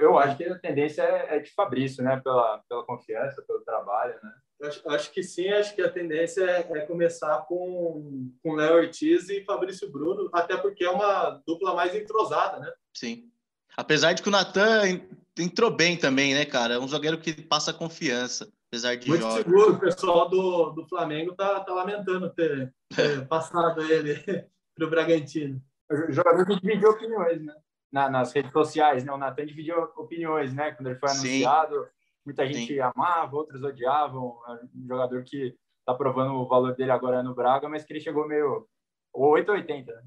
Eu 0.00 0.18
acho 0.18 0.36
que 0.36 0.44
a 0.44 0.58
tendência 0.58 1.02
é, 1.02 1.36
é 1.36 1.38
de 1.38 1.50
Fabrício, 1.52 2.02
né? 2.02 2.20
Pela, 2.22 2.62
pela 2.68 2.84
confiança, 2.84 3.42
pelo 3.42 3.60
trabalho, 3.60 4.14
né? 4.22 4.32
Acho, 4.62 4.88
acho, 4.90 5.10
que 5.10 5.22
sim, 5.24 5.48
acho 5.48 5.74
que 5.74 5.82
a 5.82 5.90
tendência 5.90 6.42
é, 6.44 6.60
é 6.60 6.80
começar 6.86 7.38
com, 7.48 8.30
com 8.42 8.54
Léo 8.54 8.76
Ortiz 8.76 9.28
e 9.28 9.44
Fabrício 9.44 9.90
Bruno, 9.90 10.30
até 10.32 10.56
porque 10.56 10.84
é 10.84 10.90
uma 10.90 11.42
dupla 11.44 11.74
mais 11.74 11.94
entrosada, 11.96 12.60
né? 12.60 12.72
Sim. 12.94 13.28
Apesar 13.76 14.12
de 14.12 14.22
que 14.22 14.28
o 14.28 14.32
Natan 14.32 15.00
entrou 15.36 15.70
bem 15.70 15.96
também, 15.96 16.32
né, 16.32 16.44
cara? 16.44 16.74
É 16.74 16.78
um 16.78 16.86
zagueiro 16.86 17.18
que 17.18 17.32
passa 17.42 17.72
confiança, 17.72 18.48
apesar 18.68 18.94
de 18.94 19.08
Muito 19.08 19.28
seguro, 19.32 19.72
o 19.72 19.80
pessoal 19.80 20.28
do, 20.28 20.70
do 20.70 20.86
Flamengo 20.86 21.34
tá, 21.34 21.58
tá 21.60 21.72
lamentando 21.74 22.30
ter, 22.30 22.72
ter 22.94 23.26
passado 23.26 23.82
ele 23.82 24.14
para 24.76 24.86
o 24.86 24.90
Bragantino. 24.90 25.60
O 25.90 26.12
jogador 26.12 26.46
que 26.46 26.60
dividiu 26.60 26.90
opiniões, 26.90 27.42
né? 27.42 27.54
Na, 27.90 28.08
nas 28.08 28.32
redes 28.32 28.52
sociais, 28.52 29.04
né? 29.04 29.12
O 29.12 29.18
Natan 29.18 29.44
dividiu 29.44 29.76
opiniões, 29.96 30.54
né? 30.54 30.70
Quando 30.70 30.86
ele 30.86 30.98
foi 30.98 31.10
anunciado. 31.10 31.82
Sim 31.82 32.01
muita 32.24 32.46
gente 32.46 32.74
Sim. 32.74 32.80
amava, 32.80 33.36
outros 33.36 33.62
odiavam. 33.62 34.38
É 34.48 34.64
um 34.76 34.86
jogador 34.86 35.24
que 35.24 35.56
tá 35.84 35.94
provando 35.94 36.34
o 36.34 36.46
valor 36.46 36.74
dele 36.74 36.90
agora 36.90 37.22
no 37.22 37.34
Braga, 37.34 37.68
mas 37.68 37.84
que 37.84 37.92
ele 37.92 38.00
chegou 38.00 38.26
meio 38.26 38.66
880, 39.14 39.92
né? 39.92 40.02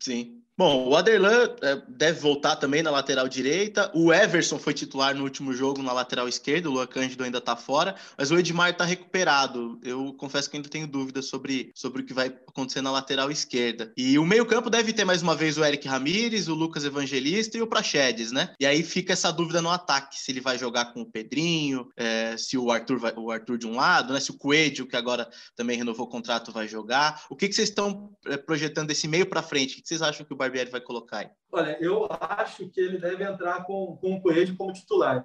Sim. 0.00 0.43
Bom, 0.56 0.88
o 0.88 0.96
Aderlan 0.96 1.48
é, 1.62 1.82
deve 1.88 2.20
voltar 2.20 2.54
também 2.54 2.80
na 2.80 2.90
lateral 2.90 3.26
direita. 3.26 3.90
O 3.92 4.12
Everson 4.12 4.56
foi 4.56 4.72
titular 4.72 5.12
no 5.12 5.24
último 5.24 5.52
jogo 5.52 5.82
na 5.82 5.92
lateral 5.92 6.28
esquerda. 6.28 6.70
O 6.70 6.72
Luan 6.74 6.86
Cândido 6.86 7.24
ainda 7.24 7.38
está 7.38 7.56
fora, 7.56 7.96
mas 8.16 8.30
o 8.30 8.38
Edmar 8.38 8.70
está 8.70 8.84
recuperado. 8.84 9.80
Eu 9.82 10.14
confesso 10.14 10.48
que 10.48 10.56
ainda 10.56 10.68
tenho 10.68 10.86
dúvidas 10.86 11.26
sobre, 11.26 11.72
sobre 11.74 12.02
o 12.02 12.04
que 12.04 12.14
vai 12.14 12.28
acontecer 12.28 12.82
na 12.82 12.92
lateral 12.92 13.32
esquerda. 13.32 13.92
E 13.96 14.16
o 14.16 14.24
meio-campo 14.24 14.70
deve 14.70 14.92
ter 14.92 15.04
mais 15.04 15.22
uma 15.22 15.34
vez 15.34 15.58
o 15.58 15.64
Eric 15.64 15.88
Ramírez, 15.88 16.46
o 16.46 16.54
Lucas 16.54 16.84
Evangelista 16.84 17.58
e 17.58 17.62
o 17.62 17.66
Praxedes, 17.66 18.30
né? 18.30 18.54
E 18.60 18.64
aí 18.64 18.84
fica 18.84 19.12
essa 19.12 19.32
dúvida 19.32 19.60
no 19.60 19.70
ataque: 19.70 20.20
se 20.20 20.30
ele 20.30 20.40
vai 20.40 20.56
jogar 20.56 20.92
com 20.92 21.02
o 21.02 21.10
Pedrinho, 21.10 21.88
é, 21.96 22.36
se 22.36 22.56
o 22.56 22.70
Arthur 22.70 23.00
vai, 23.00 23.12
o 23.16 23.32
Arthur 23.32 23.58
de 23.58 23.66
um 23.66 23.74
lado, 23.74 24.12
né? 24.12 24.20
Se 24.20 24.30
o 24.30 24.38
Coelho, 24.38 24.86
que 24.86 24.96
agora 24.96 25.28
também 25.56 25.76
renovou 25.76 26.06
o 26.06 26.10
contrato, 26.10 26.52
vai 26.52 26.68
jogar. 26.68 27.24
O 27.28 27.34
que, 27.34 27.48
que 27.48 27.54
vocês 27.56 27.70
estão 27.70 28.12
é, 28.26 28.36
projetando 28.36 28.86
desse 28.86 29.08
meio 29.08 29.26
para 29.26 29.42
frente? 29.42 29.80
O 29.80 29.82
que 29.82 29.88
vocês 29.88 30.00
acham 30.00 30.24
que 30.24 30.32
o 30.32 30.43
Barbieri 30.44 30.70
vai 30.70 30.80
colocar 30.80 31.18
aí? 31.18 31.30
Olha, 31.50 31.78
eu 31.80 32.06
acho 32.10 32.68
que 32.68 32.80
ele 32.80 32.98
deve 32.98 33.24
entrar 33.24 33.64
com, 33.64 33.96
com 33.96 34.14
o 34.14 34.20
Coelho 34.20 34.56
como 34.56 34.72
titular. 34.72 35.24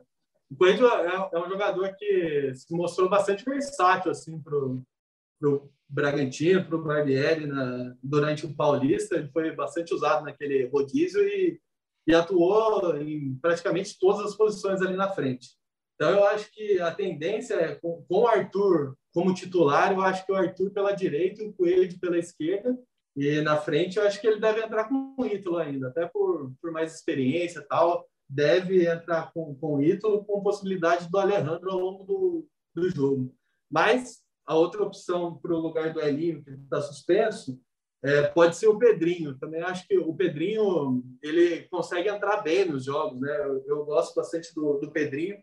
O 0.49 0.55
Coelho 0.55 0.87
é, 0.87 1.29
é 1.33 1.39
um 1.39 1.49
jogador 1.49 1.95
que 1.95 2.53
se 2.55 2.73
mostrou 2.73 3.09
bastante 3.09 3.43
versátil 3.43 4.11
assim 4.11 4.41
para 4.41 4.55
o 4.55 5.71
Bragantino, 5.87 6.65
para 6.65 6.75
o 6.75 6.83
Barbieri 6.83 7.45
na, 7.45 7.95
durante 8.01 8.45
o 8.45 8.55
Paulista. 8.55 9.15
Ele 9.15 9.29
foi 9.29 9.51
bastante 9.51 9.93
usado 9.93 10.23
naquele 10.23 10.67
rodízio 10.67 11.21
e, 11.27 11.59
e 12.07 12.15
atuou 12.15 12.97
em 12.97 13.35
praticamente 13.35 13.97
todas 13.99 14.25
as 14.25 14.35
posições 14.35 14.81
ali 14.81 14.95
na 14.95 15.09
frente. 15.09 15.49
Então, 15.95 16.11
eu 16.11 16.23
acho 16.27 16.49
que 16.51 16.79
a 16.79 16.95
tendência 16.95 17.55
é, 17.55 17.75
com, 17.75 18.03
com 18.07 18.21
o 18.21 18.27
Arthur 18.27 18.95
como 19.13 19.33
titular, 19.33 19.91
eu 19.91 20.01
acho 20.01 20.25
que 20.25 20.31
o 20.31 20.35
Arthur 20.35 20.71
pela 20.71 20.93
direita 20.93 21.43
e 21.43 21.47
o 21.47 21.53
Coelho 21.53 21.99
pela 21.99 22.17
esquerda, 22.17 22.77
e 23.15 23.41
na 23.41 23.57
frente, 23.57 23.97
eu 23.97 24.03
acho 24.05 24.19
que 24.21 24.27
ele 24.27 24.39
deve 24.39 24.61
entrar 24.61 24.87
com 24.87 25.15
o 25.17 25.25
Ítalo 25.25 25.57
ainda, 25.57 25.87
até 25.89 26.07
por, 26.07 26.53
por 26.61 26.71
mais 26.71 26.95
experiência 26.95 27.59
e 27.59 27.67
tal. 27.67 28.07
Deve 28.29 28.87
entrar 28.87 29.33
com, 29.33 29.55
com 29.55 29.75
o 29.75 29.83
Ítalo, 29.83 30.23
com 30.23 30.43
possibilidade 30.43 31.09
do 31.09 31.17
Alejandro 31.17 31.71
ao 31.71 31.79
longo 31.79 32.03
do, 32.03 32.47
do 32.75 32.89
jogo. 32.89 33.35
Mas 33.69 34.21
a 34.45 34.55
outra 34.55 34.83
opção 34.83 35.37
para 35.37 35.53
o 35.53 35.59
lugar 35.59 35.93
do 35.93 35.99
Elinho, 35.99 36.43
que 36.43 36.51
está 36.51 36.81
suspenso, 36.81 37.59
é, 38.03 38.23
pode 38.23 38.55
ser 38.55 38.67
o 38.67 38.77
Pedrinho. 38.77 39.37
Também 39.37 39.61
acho 39.61 39.87
que 39.87 39.97
o 39.97 40.13
Pedrinho 40.15 41.03
ele 41.21 41.67
consegue 41.69 42.09
entrar 42.09 42.37
bem 42.37 42.65
nos 42.65 42.85
jogos. 42.85 43.19
Né? 43.19 43.35
Eu, 43.45 43.63
eu 43.67 43.85
gosto 43.85 44.15
bastante 44.15 44.53
do, 44.55 44.79
do 44.79 44.91
Pedrinho, 44.91 45.37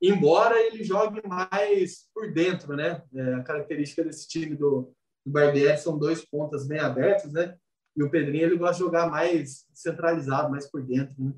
embora 0.00 0.58
ele 0.60 0.82
jogue 0.82 1.20
mais 1.26 2.08
por 2.14 2.32
dentro. 2.32 2.74
Né? 2.74 3.02
É, 3.14 3.34
a 3.34 3.42
característica 3.42 4.02
desse 4.02 4.26
time 4.26 4.56
do, 4.56 4.92
o 5.28 5.30
Barbieri 5.30 5.76
são 5.76 5.98
dois 5.98 6.24
pontas 6.24 6.66
bem 6.66 6.80
abertos, 6.80 7.30
né? 7.32 7.54
E 7.94 8.02
o 8.02 8.10
Pedrinho 8.10 8.44
ele 8.44 8.56
gosta 8.56 8.76
de 8.76 8.80
jogar 8.80 9.10
mais 9.10 9.66
centralizado, 9.74 10.50
mais 10.50 10.70
por 10.70 10.82
dentro, 10.82 11.14
né? 11.18 11.32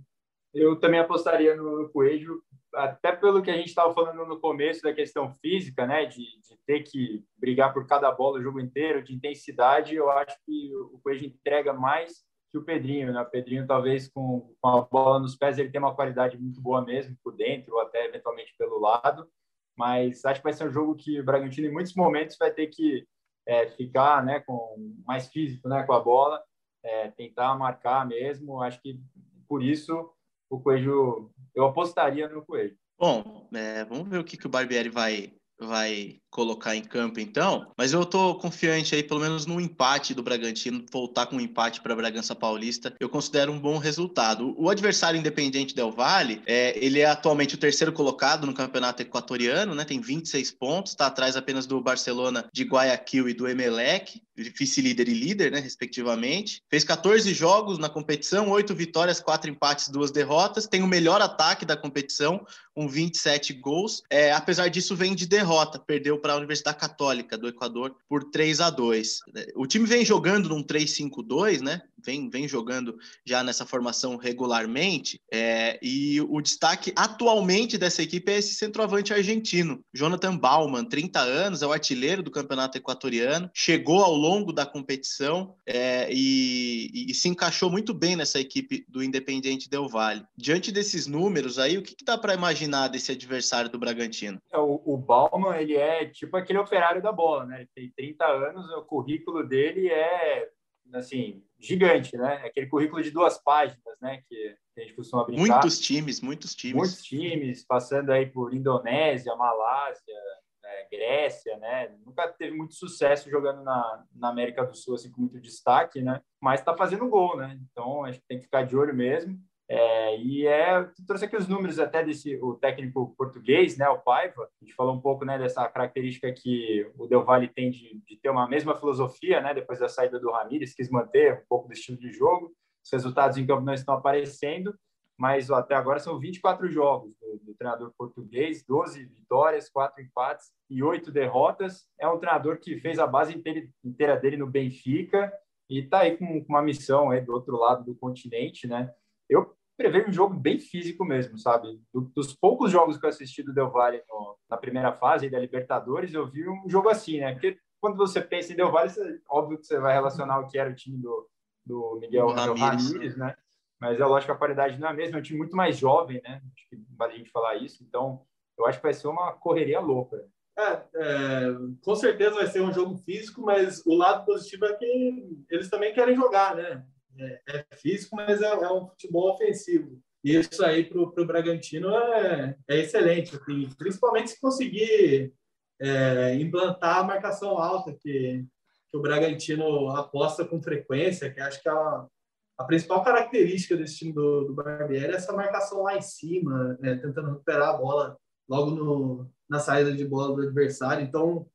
Eu 0.55 0.77
também 0.79 1.01
apostaria 1.01 1.57
no 1.57 1.89
Coelho, 1.91 2.43
até 2.75 3.13
pelo 3.13 3.43
que 3.43 3.51
a 3.51 3.57
gente 3.57 3.69
estava 3.69 3.93
falando 3.93 4.25
no 4.27 4.41
começo 4.41 4.83
da 4.83 4.93
questão 4.93 5.35
física, 5.41 5.87
né? 5.87 6.07
De, 6.07 6.19
de, 6.19 6.57
ter 6.67 6.83
que 6.83 7.25
brigar 7.37 7.73
por 7.73 7.87
cada 7.87 8.11
bola 8.13 8.39
o 8.39 8.43
jogo 8.43 8.61
inteiro, 8.61 9.03
de 9.03 9.15
intensidade. 9.15 9.95
Eu 9.95 10.09
acho 10.11 10.37
que 10.47 10.73
o 10.93 11.01
Coelho 11.03 11.27
entrega 11.27 11.73
mais 11.73 12.25
que 12.51 12.59
o 12.59 12.65
Pedrinho, 12.65 13.13
né? 13.13 13.21
O 13.21 13.31
Pedrinho, 13.31 13.67
talvez 13.67 14.09
com, 14.09 14.55
com 14.61 14.69
a 14.69 14.83
bola 14.83 15.19
nos 15.19 15.37
pés, 15.37 15.59
ele 15.59 15.71
tem 15.71 15.81
uma 15.81 15.95
qualidade 15.95 16.39
muito 16.39 16.61
boa 16.61 16.85
mesmo, 16.85 17.17
por 17.25 17.35
dentro, 17.35 17.75
ou 17.75 17.81
até 17.81 18.07
eventualmente 18.07 18.55
pelo 18.57 18.79
lado. 18.79 19.29
Mas 19.77 20.25
acho 20.25 20.41
que 20.41 20.45
vai 20.45 20.53
ser 20.53 20.69
um 20.69 20.73
jogo 20.73 20.95
que 20.95 21.21
o 21.21 21.25
Bragantino, 21.25 21.67
em 21.67 21.73
muitos 21.73 21.95
momentos, 21.95 22.37
vai 22.39 22.53
ter 22.53 22.69
que 22.69 23.05
é, 23.47 23.69
ficar 23.69 24.25
né, 24.25 24.41
com 24.41 24.95
mais 25.07 25.29
físico 25.29 25.69
né, 25.69 25.83
com 25.83 25.93
a 25.93 26.01
bola, 26.01 26.43
é, 26.83 27.09
tentar 27.09 27.55
marcar 27.57 28.07
mesmo. 28.07 28.63
Acho 28.63 28.81
que 28.81 29.01
por 29.49 29.63
isso 29.63 30.13
o 30.49 30.61
Coelho, 30.61 31.31
eu 31.55 31.65
apostaria 31.65 32.29
no 32.29 32.45
Coelho. 32.45 32.77
Bom, 32.99 33.49
é, 33.55 33.85
vamos 33.85 34.09
ver 34.09 34.19
o 34.19 34.25
que, 34.25 34.37
que 34.37 34.47
o 34.47 34.51
Barbieri 34.51 34.89
vai, 34.89 35.33
vai 35.59 36.21
colocar 36.31 36.77
em 36.77 36.83
campo 36.83 37.21
então, 37.21 37.67
mas 37.77 37.93
eu 37.93 38.05
tô 38.05 38.37
confiante 38.37 38.95
aí 38.95 39.03
pelo 39.03 39.21
menos 39.21 39.47
no 39.47 39.61
empate 39.61 40.15
do 40.15 40.23
Bragantino, 40.23 40.85
voltar 40.93 41.27
com 41.27 41.37
um 41.37 41.41
empate 41.41 41.81
para 41.81 41.97
Bragança 41.97 42.35
Paulista, 42.35 42.95
eu 43.01 43.09
considero 43.09 43.53
um 43.53 43.59
bom 43.59 43.79
resultado. 43.79 44.55
O 44.57 44.71
adversário 44.71 45.19
Independente 45.19 45.75
Del 45.75 45.91
Valle, 45.91 46.41
é, 46.47 46.79
ele 46.83 47.01
é 47.01 47.07
atualmente 47.07 47.55
o 47.55 47.59
terceiro 47.59 47.93
colocado 47.93 48.47
no 48.47 48.55
campeonato 48.55 49.03
equatoriano, 49.03 49.75
né? 49.75 49.85
Tem 49.85 50.01
26 50.01 50.53
pontos, 50.53 50.93
está 50.93 51.07
atrás 51.07 51.37
apenas 51.37 51.67
do 51.67 51.81
Barcelona 51.81 52.45
de 52.53 52.65
Guayaquil 52.65 53.29
e 53.29 53.35
do 53.35 53.49
Emelec, 53.49 54.23
vice-líder 54.37 55.09
e 55.09 55.15
líder, 55.15 55.53
né, 55.53 55.61
respectivamente. 55.61 56.63
Fez 56.71 56.85
14 56.85 57.33
jogos 57.35 57.79
na 57.79 57.89
competição, 57.89 58.49
8 58.49 58.75
vitórias, 58.75 59.21
4 59.21 59.51
empates, 59.51 59.89
2 59.89 60.11
derrotas. 60.11 60.67
Tem 60.67 60.83
o 60.83 60.87
melhor 60.87 61.21
ataque 61.21 61.65
da 61.65 61.77
competição, 61.77 62.47
com 62.75 62.89
27 62.89 63.53
gols. 63.55 64.03
É, 64.09 64.33
apesar 64.33 64.69
disso, 64.69 64.97
vem 64.97 65.15
de 65.15 65.27
derrota. 65.27 65.79
Perdeu 65.79 66.19
para 66.21 66.35
a 66.35 66.37
Universidade 66.37 66.79
Católica 66.79 67.37
do 67.37 67.49
Equador 67.49 67.97
por 68.09 68.25
3 68.25 68.61
a 68.61 68.71
2. 68.71 69.21
O 69.57 69.67
time 69.67 69.87
vem 69.87 70.05
jogando 70.05 70.49
num 70.49 70.63
3-5-2, 70.63 71.61
né? 71.61 71.83
Vem, 72.05 72.29
vem 72.29 72.49
jogando 72.49 72.99
já 73.25 73.43
nessa 73.43 73.67
formação 73.67 74.17
regularmente. 74.17 75.21
É, 75.33 75.79
e 75.83 76.21
o 76.21 76.41
destaque 76.41 76.93
atualmente 76.97 77.79
dessa 77.79 78.03
equipe 78.03 78.33
é 78.33 78.39
esse 78.39 78.55
centroavante 78.55 79.13
argentino, 79.13 79.85
Jonathan 79.95 80.37
Bauman, 80.37 80.85
30 80.85 81.21
anos, 81.21 81.63
é 81.63 81.67
o 81.67 81.73
artilheiro 81.73 82.23
do 82.23 82.31
campeonato 82.31 82.79
equatoriano, 82.79 83.51
chegou 83.55 84.03
ao 84.03 84.15
longo 84.15 84.53
da 84.53 84.67
competição 84.67 85.55
é, 85.67 86.09
e, 86.11 86.91
e, 87.11 87.15
se 87.15 87.29
encaixou 87.29 87.71
muito 87.71 87.93
bem 87.93 88.17
nessa 88.17 88.41
equipe 88.41 88.85
do 88.89 89.03
Independiente 89.03 89.69
Del 89.69 89.89
Valle. 89.89 90.25
Diante 90.37 90.73
desses 90.73 91.07
números 91.07 91.59
aí, 91.59 91.79
o 91.79 91.83
que, 91.83 91.95
que 91.95 92.05
dá 92.05 92.17
para 92.17 92.35
imaginar 92.35 92.89
desse 92.89 93.13
adversário 93.13 93.71
do 93.71 93.79
Bragantino? 93.79 94.39
É, 94.53 94.59
o, 94.59 94.81
o 94.85 94.97
Bauman, 94.97 95.57
ele 95.57 95.77
é 95.77 96.07
tipo 96.07 96.37
aquele 96.37 96.59
operário 96.59 97.03
da 97.03 97.13
bola, 97.13 97.47
né? 97.47 97.67
Ele 97.77 97.93
tem 97.95 98.15
30 98.17 98.25
anos, 98.25 98.71
o 98.71 98.83
currículo 98.83 99.47
dele 99.47 99.89
é 99.89 100.49
assim, 100.95 101.43
gigante, 101.59 102.17
né? 102.17 102.43
Aquele 102.45 102.67
currículo 102.67 103.03
de 103.03 103.11
duas 103.11 103.43
páginas, 103.43 103.97
né? 104.01 104.23
Que 104.29 104.57
a 104.77 104.81
gente 104.81 104.95
costuma 104.95 105.25
brincar. 105.25 105.43
Muitos 105.43 105.79
times, 105.79 106.21
muitos 106.21 106.55
times. 106.55 106.77
Muitos 106.77 107.03
times, 107.03 107.65
passando 107.65 108.11
aí 108.11 108.27
por 108.27 108.55
Indonésia, 108.55 109.35
Malásia, 109.37 110.15
né? 110.63 110.89
Grécia, 110.91 111.57
né? 111.59 111.95
Nunca 112.05 112.29
teve 112.29 112.57
muito 112.57 112.75
sucesso 112.75 113.31
jogando 113.31 113.63
na, 113.63 114.05
na 114.15 114.29
América 114.29 114.65
do 114.65 114.77
Sul, 114.77 114.95
assim, 114.95 115.11
com 115.11 115.23
muito 115.23 115.41
destaque, 115.41 116.01
né? 116.01 116.21
Mas 116.41 116.63
tá 116.63 116.77
fazendo 116.77 117.09
gol, 117.09 117.37
né? 117.37 117.59
Então, 117.71 118.05
acho 118.05 118.21
que 118.21 118.27
tem 118.27 118.39
que 118.39 118.45
ficar 118.45 118.63
de 118.63 118.77
olho 118.77 118.95
mesmo. 118.95 119.39
É, 119.73 120.19
e 120.19 120.49
é, 120.49 120.85
trouxe 121.07 121.27
aqui 121.27 121.37
os 121.37 121.47
números 121.47 121.79
até 121.79 122.03
desse 122.03 122.37
o 122.43 122.55
técnico 122.55 123.15
português, 123.17 123.79
né, 123.79 123.89
o 123.89 124.01
Paiva. 124.01 124.51
A 124.61 124.65
gente 124.65 124.75
falou 124.75 124.97
um 124.97 125.01
pouco, 125.01 125.25
né, 125.25 125.39
dessa 125.39 125.69
característica 125.69 126.33
que 126.33 126.91
o 126.99 127.07
Del 127.07 127.25
Valle 127.25 127.47
tem 127.47 127.71
de, 127.71 128.03
de 128.05 128.17
ter 128.17 128.31
uma 128.31 128.49
mesma 128.49 128.75
filosofia, 128.75 129.41
né, 129.41 129.55
depois 129.55 129.79
da 129.79 129.89
saída 129.89 130.19
do 130.19 130.33
Ramires, 130.33 130.75
quis 130.75 130.91
manter 130.91 131.35
um 131.35 131.45
pouco 131.49 131.69
do 131.69 131.73
estilo 131.73 131.97
de 131.97 132.11
jogo. 132.11 132.53
Os 132.85 132.91
resultados 132.93 133.39
em 133.39 133.47
campo 133.47 133.63
não 133.63 133.73
estão 133.73 133.95
aparecendo, 133.95 134.75
mas 135.17 135.51
ó, 135.51 135.55
até 135.55 135.77
agora 135.77 136.01
são 136.01 136.19
24 136.19 136.69
jogos 136.69 137.15
do, 137.21 137.39
do, 137.45 137.55
treinador 137.55 137.93
português, 137.97 138.65
12 138.67 139.05
vitórias, 139.05 139.71
4 139.71 140.03
empates 140.03 140.51
e 140.69 140.83
8 140.83 141.13
derrotas. 141.13 141.87
É 141.97 142.09
um 142.09 142.19
treinador 142.19 142.59
que 142.59 142.81
fez 142.81 142.99
a 142.99 143.07
base 143.07 143.37
inteira, 143.37 143.69
inteira 143.85 144.17
dele 144.17 144.37
no 144.37 144.49
Benfica 144.49 145.33
e 145.69 145.79
está 145.79 146.01
aí 146.01 146.17
com, 146.17 146.45
com 146.45 146.53
uma 146.53 146.63
missão 146.63 147.11
aí 147.13 147.21
do 147.21 147.33
outro 147.33 147.57
lado 147.57 147.85
do 147.85 147.95
continente, 147.95 148.67
né? 148.67 148.93
Eu 149.29 149.55
prevê 149.81 150.07
um 150.07 150.13
jogo 150.13 150.35
bem 150.35 150.59
físico 150.59 151.07
mesmo, 151.07 151.39
sabe? 151.39 151.81
Do, 151.93 152.03
dos 152.15 152.35
poucos 152.35 152.71
jogos 152.71 152.99
que 152.99 153.07
eu 153.07 153.09
assisti 153.09 153.43
do 153.43 153.55
Del 153.55 153.71
Valle 153.71 154.03
no, 154.07 154.37
na 154.49 154.59
primeira 154.59 154.93
fase 154.93 155.31
da 155.31 155.39
Libertadores, 155.39 156.13
eu 156.13 156.31
vi 156.31 156.47
um 156.47 156.69
jogo 156.69 156.91
assim, 156.91 157.19
né? 157.19 157.33
Porque 157.33 157.59
quando 157.81 157.97
você 157.97 158.21
pensa 158.21 158.53
em 158.53 158.57
Del 158.57 158.71
Valle, 158.71 158.91
você, 158.91 159.21
óbvio 159.27 159.59
que 159.59 159.67
você 159.67 159.79
vai 159.81 159.95
relacionar 159.95 160.39
o 160.39 160.47
que 160.47 160.59
era 160.59 160.69
o 160.69 160.75
time 160.75 160.99
do, 160.99 161.27
do 161.65 161.99
Miguel 161.99 162.29
Ramírez, 162.29 163.17
né? 163.17 163.35
Mas 163.81 163.99
é 163.99 164.05
lógico 164.05 164.31
que 164.31 164.37
a 164.37 164.39
qualidade 164.39 164.79
não 164.79 164.89
é 164.89 164.91
a 164.91 164.95
mesma, 164.95 165.17
é 165.17 165.21
um 165.21 165.23
time 165.23 165.39
muito 165.39 165.57
mais 165.57 165.79
jovem, 165.79 166.21
né? 166.23 166.43
Acho 166.55 166.69
que 166.69 166.77
vale 166.95 167.15
a 167.15 167.17
gente 167.17 167.31
falar 167.31 167.57
isso. 167.57 167.83
Então, 167.83 168.21
eu 168.59 168.67
acho 168.67 168.79
que 168.79 168.85
vai 168.85 168.93
ser 168.93 169.09
uma 169.09 169.33
correria 169.33 169.81
louca. 169.81 170.23
É, 170.59 170.73
é, 170.95 171.47
com 171.83 171.95
certeza 171.95 172.35
vai 172.35 172.47
ser 172.49 172.61
um 172.61 172.73
jogo 172.73 172.99
físico, 172.99 173.41
mas 173.41 173.83
o 173.87 173.95
lado 173.95 174.27
positivo 174.27 174.67
é 174.67 174.75
que 174.75 175.45
eles 175.49 175.71
também 175.71 175.95
querem 175.95 176.15
jogar, 176.15 176.55
né? 176.55 176.85
É, 177.21 177.41
é 177.49 177.77
físico, 177.77 178.17
mas 178.17 178.41
é, 178.41 178.47
é, 178.47 178.73
um 178.73 178.89
futebol 178.89 179.33
ofensivo. 179.35 180.01
E 180.23 180.37
isso 180.37 180.65
aí 180.65 180.85
para 180.85 181.01
o 181.01 181.27
Bragantino 181.27 181.95
é, 181.95 182.57
é 182.69 182.79
excelente, 182.79 183.37
assim, 183.37 183.69
principalmente 183.79 184.31
se 184.31 184.41
conseguir 184.41 185.33
é, 185.81 186.35
implantar 186.35 186.99
a 186.99 187.05
marcação 187.05 187.59
alta 187.59 187.93
que, 187.93 188.45
que 188.91 188.97
o 188.97 189.01
Bragantino 189.01 189.89
aposta 189.91 190.45
com 190.45 190.63
frequência, 190.63 191.33
que 191.33 191.41
acho 191.41 191.63
que 191.63 191.69
é 191.69 191.73
a, 191.73 192.65
principal 192.67 193.03
característica 193.03 193.75
desse 193.75 193.97
time 193.97 194.13
do, 194.13 194.45
do 194.45 194.55
Barbieri 194.55 195.13
é 195.13 195.17
essa 195.17 195.33
marcação 195.33 195.83
lá 195.83 195.97
em 195.97 196.03
cima, 196.03 196.77
né, 196.81 196.97
tentando 196.97 197.31
recuperar 197.31 197.71
a 197.71 197.79
bola 197.79 198.19
logo 198.47 198.71
no, 198.73 199.31
na 199.49 199.59
saída 199.59 199.93
de 199.93 200.05
bola 200.07 200.35
do 200.35 200.43
adversário. 200.43 201.03
Então, 201.03 201.47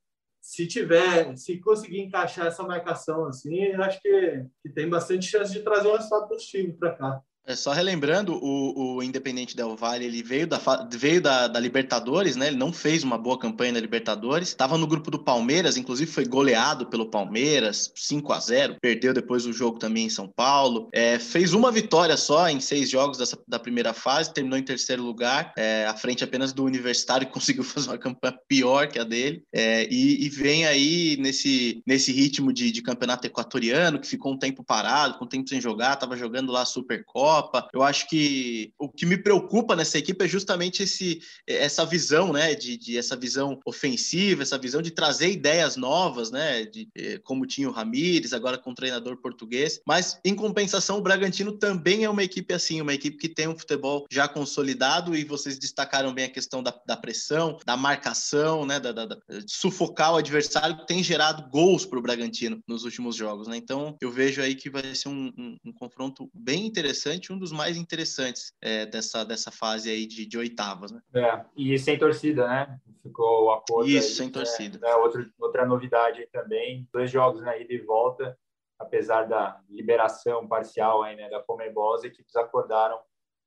se 0.46 0.68
tiver, 0.68 1.36
se 1.36 1.58
conseguir 1.58 2.02
encaixar 2.02 2.46
essa 2.46 2.62
marcação 2.62 3.26
assim, 3.26 3.64
eu 3.64 3.82
acho 3.82 4.00
que, 4.00 4.46
que 4.62 4.70
tem 4.70 4.88
bastante 4.88 5.26
chance 5.26 5.52
de 5.52 5.64
trazer 5.64 5.88
um 5.88 5.96
resultado 5.96 6.28
positivo 6.28 6.78
para 6.78 6.96
cá. 6.96 7.22
É, 7.48 7.56
só 7.56 7.74
relembrando, 7.74 8.40
o, 8.42 8.96
o 8.96 9.04
Independente 9.04 9.56
Del 9.56 9.76
Valle, 9.76 10.06
ele 10.06 10.24
veio, 10.24 10.48
da, 10.48 10.60
veio 10.92 11.22
da, 11.22 11.48
da, 11.48 11.60
Libertadores, 11.60 12.36
né? 12.36 12.48
Ele 12.48 12.56
não 12.56 12.74
fez 12.74 13.04
uma 13.04 13.20
boa 13.20 13.38
campanha 13.38 13.74
na 13.74 13.80
Libertadores. 13.80 14.48
Estava 14.48 14.80
no 14.80 14.88
grupo 14.88 15.12
do 15.12 15.20
Palmeiras, 15.20 15.78
inclusive 15.78 16.12
foi 16.12 16.26
goleado 16.26 16.88
pelo 16.88 17.06
Palmeiras, 17.06 17.92
5 17.96 18.34
a 18.34 18.40
0 18.40 18.78
Perdeu 18.82 19.14
depois 19.14 19.46
o 19.46 19.54
jogo 19.54 19.78
também 19.78 20.06
em 20.06 20.10
São 20.10 20.28
Paulo. 20.28 20.90
É, 20.92 21.20
fez 21.20 21.54
uma 21.54 21.72
vitória 21.72 22.18
só 22.18 22.50
em 22.50 22.60
seis 22.60 22.90
jogos 22.90 23.20
dessa, 23.20 23.38
da 23.48 23.60
primeira 23.60 23.94
fase, 23.94 24.34
terminou 24.34 24.58
em 24.58 24.64
terceiro 24.64 25.04
lugar, 25.04 25.54
é, 25.56 25.86
à 25.86 25.94
frente 25.94 26.24
apenas 26.24 26.52
do 26.52 26.64
Universitário, 26.64 27.28
que 27.28 27.34
conseguiu 27.34 27.64
fazer 27.64 27.90
uma 27.90 27.98
campanha 28.00 28.40
pior 28.48 28.88
que 28.88 28.98
a 28.98 29.04
dele. 29.04 29.44
É, 29.54 29.88
e, 29.92 30.26
e, 30.26 30.30
vem 30.30 30.66
aí 30.66 31.16
nesse, 31.20 31.84
nesse 31.86 32.12
ritmo 32.12 32.52
de, 32.52 32.72
de 32.72 32.82
campeonato 32.82 33.28
equatoriano, 33.28 34.00
que 34.00 34.08
ficou 34.08 34.34
um 34.34 34.38
tempo 34.38 34.64
parado, 34.64 35.20
com 35.20 35.26
um 35.26 35.28
tempo 35.28 35.48
sem 35.48 35.62
jogar, 35.62 35.94
estava 35.94 36.18
jogando 36.18 36.52
lá 36.52 36.64
a 36.64 36.66
Supercopa 36.66 37.35
Copa. 37.36 37.68
Eu 37.74 37.84
acho 37.84 38.08
que 38.08 38.72
o 38.80 38.90
que 38.90 39.06
me 39.06 39.18
preocupa 39.18 39.76
nessa 39.76 39.98
equipe 39.98 40.24
é 40.24 40.28
justamente 40.28 40.84
esse, 40.84 41.22
essa 41.46 41.86
visão, 41.86 42.32
né, 42.32 42.56
de, 42.56 42.78
de 42.78 42.98
essa 42.98 43.16
visão 43.16 43.60
ofensiva, 43.66 44.42
essa 44.42 44.58
visão 44.58 44.82
de 44.82 44.92
trazer 44.92 45.32
ideias 45.32 45.76
novas, 45.76 46.32
né, 46.32 46.66
de, 46.66 46.88
eh, 46.96 47.20
como 47.24 47.46
tinha 47.46 47.68
o 47.70 47.72
Ramires, 47.72 48.34
agora 48.34 48.58
com 48.58 48.72
o 48.72 48.76
treinador 48.76 49.18
português. 49.18 49.82
Mas, 49.86 50.20
em 50.24 50.34
compensação, 50.34 50.98
o 50.98 51.02
Bragantino 51.02 51.52
também 51.52 52.04
é 52.04 52.10
uma 52.10 52.24
equipe 52.24 52.54
assim, 52.54 52.82
uma 52.82 52.94
equipe 52.94 53.18
que 53.18 53.30
tem 53.30 53.48
um 53.48 53.58
futebol 53.58 54.06
já 54.10 54.28
consolidado 54.28 55.16
e 55.16 55.24
vocês 55.24 55.60
destacaram 55.60 56.14
bem 56.14 56.26
a 56.26 56.30
questão 56.30 56.64
da, 56.64 56.74
da 56.86 56.96
pressão, 56.96 57.58
da 57.66 57.76
marcação, 57.76 58.66
né, 58.66 58.80
da, 58.80 58.92
da, 58.92 59.06
da 59.06 59.18
sufocar 59.48 60.14
o 60.14 60.18
adversário, 60.18 60.78
que 60.78 60.88
tem 60.88 61.04
gerado 61.04 61.50
gols 61.50 61.86
para 61.86 62.00
o 62.00 62.02
Bragantino 62.02 62.62
nos 62.68 62.86
últimos 62.86 63.16
jogos, 63.16 63.48
né? 63.48 63.58
Então, 63.58 63.98
eu 64.02 64.12
vejo 64.12 64.42
aí 64.42 64.56
que 64.56 64.70
vai 64.70 64.96
ser 64.96 65.10
um, 65.10 65.34
um, 65.38 65.58
um 65.66 65.74
confronto 65.74 66.30
bem 66.34 66.66
interessante 66.66 67.25
um 67.32 67.38
dos 67.38 67.52
mais 67.52 67.78
interessantes 67.78 68.54
é, 68.62 68.86
dessa, 68.86 69.24
dessa 69.24 69.52
fase 69.52 69.90
aí 69.90 70.06
de, 70.06 70.26
de 70.26 70.38
oitavas, 70.38 70.92
né? 70.92 71.02
É, 71.14 71.46
e 71.56 71.78
sem 71.78 71.98
torcida, 71.98 72.48
né? 72.48 72.80
Ficou 73.02 73.46
o 73.46 73.52
acordo. 73.52 73.90
Isso, 73.90 74.10
aí, 74.10 74.14
sem 74.16 74.30
torcida. 74.30 74.80
É, 74.84 74.96
outra, 74.96 75.30
outra 75.40 75.66
novidade 75.66 76.22
aí 76.22 76.28
também, 76.28 76.88
dois 76.92 77.12
jogos 77.12 77.42
na 77.42 77.58
ida 77.58 77.74
e 77.74 77.80
volta, 77.80 78.38
apesar 78.80 79.24
da 79.24 79.60
liberação 79.70 80.48
parcial 80.48 81.04
aí, 81.04 81.16
né, 81.16 81.30
da 81.30 81.42
Comebol, 81.42 81.96
as 81.96 82.04
equipes 82.04 82.36
acordaram 82.36 83.00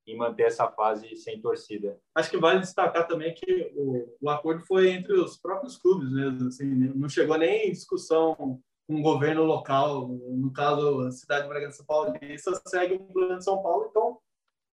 em 0.06 0.16
manter 0.16 0.44
essa 0.44 0.66
fase 0.70 1.14
sem 1.16 1.40
torcida. 1.40 2.00
Acho 2.14 2.30
que 2.30 2.38
vale 2.38 2.60
destacar 2.60 3.06
também 3.06 3.34
que 3.34 3.70
o, 3.76 4.16
o 4.22 4.30
acordo 4.30 4.64
foi 4.64 4.88
entre 4.90 5.12
os 5.12 5.36
próprios 5.36 5.76
clubes 5.76 6.10
mesmo, 6.10 6.48
assim, 6.48 6.64
né? 6.64 6.92
não 6.94 7.08
chegou 7.08 7.36
nem 7.36 7.68
em 7.68 7.72
discussão 7.72 8.58
um 8.88 9.02
governo 9.02 9.44
local, 9.44 10.08
no 10.08 10.52
caso 10.52 11.00
a 11.00 11.12
cidade 11.12 11.42
de 11.42 11.48
Bragança 11.48 11.84
Paulista, 11.86 12.60
segue 12.66 12.94
o 12.94 13.00
plano 13.00 13.38
de 13.38 13.44
São 13.44 13.62
Paulo, 13.62 13.88
então 13.90 14.18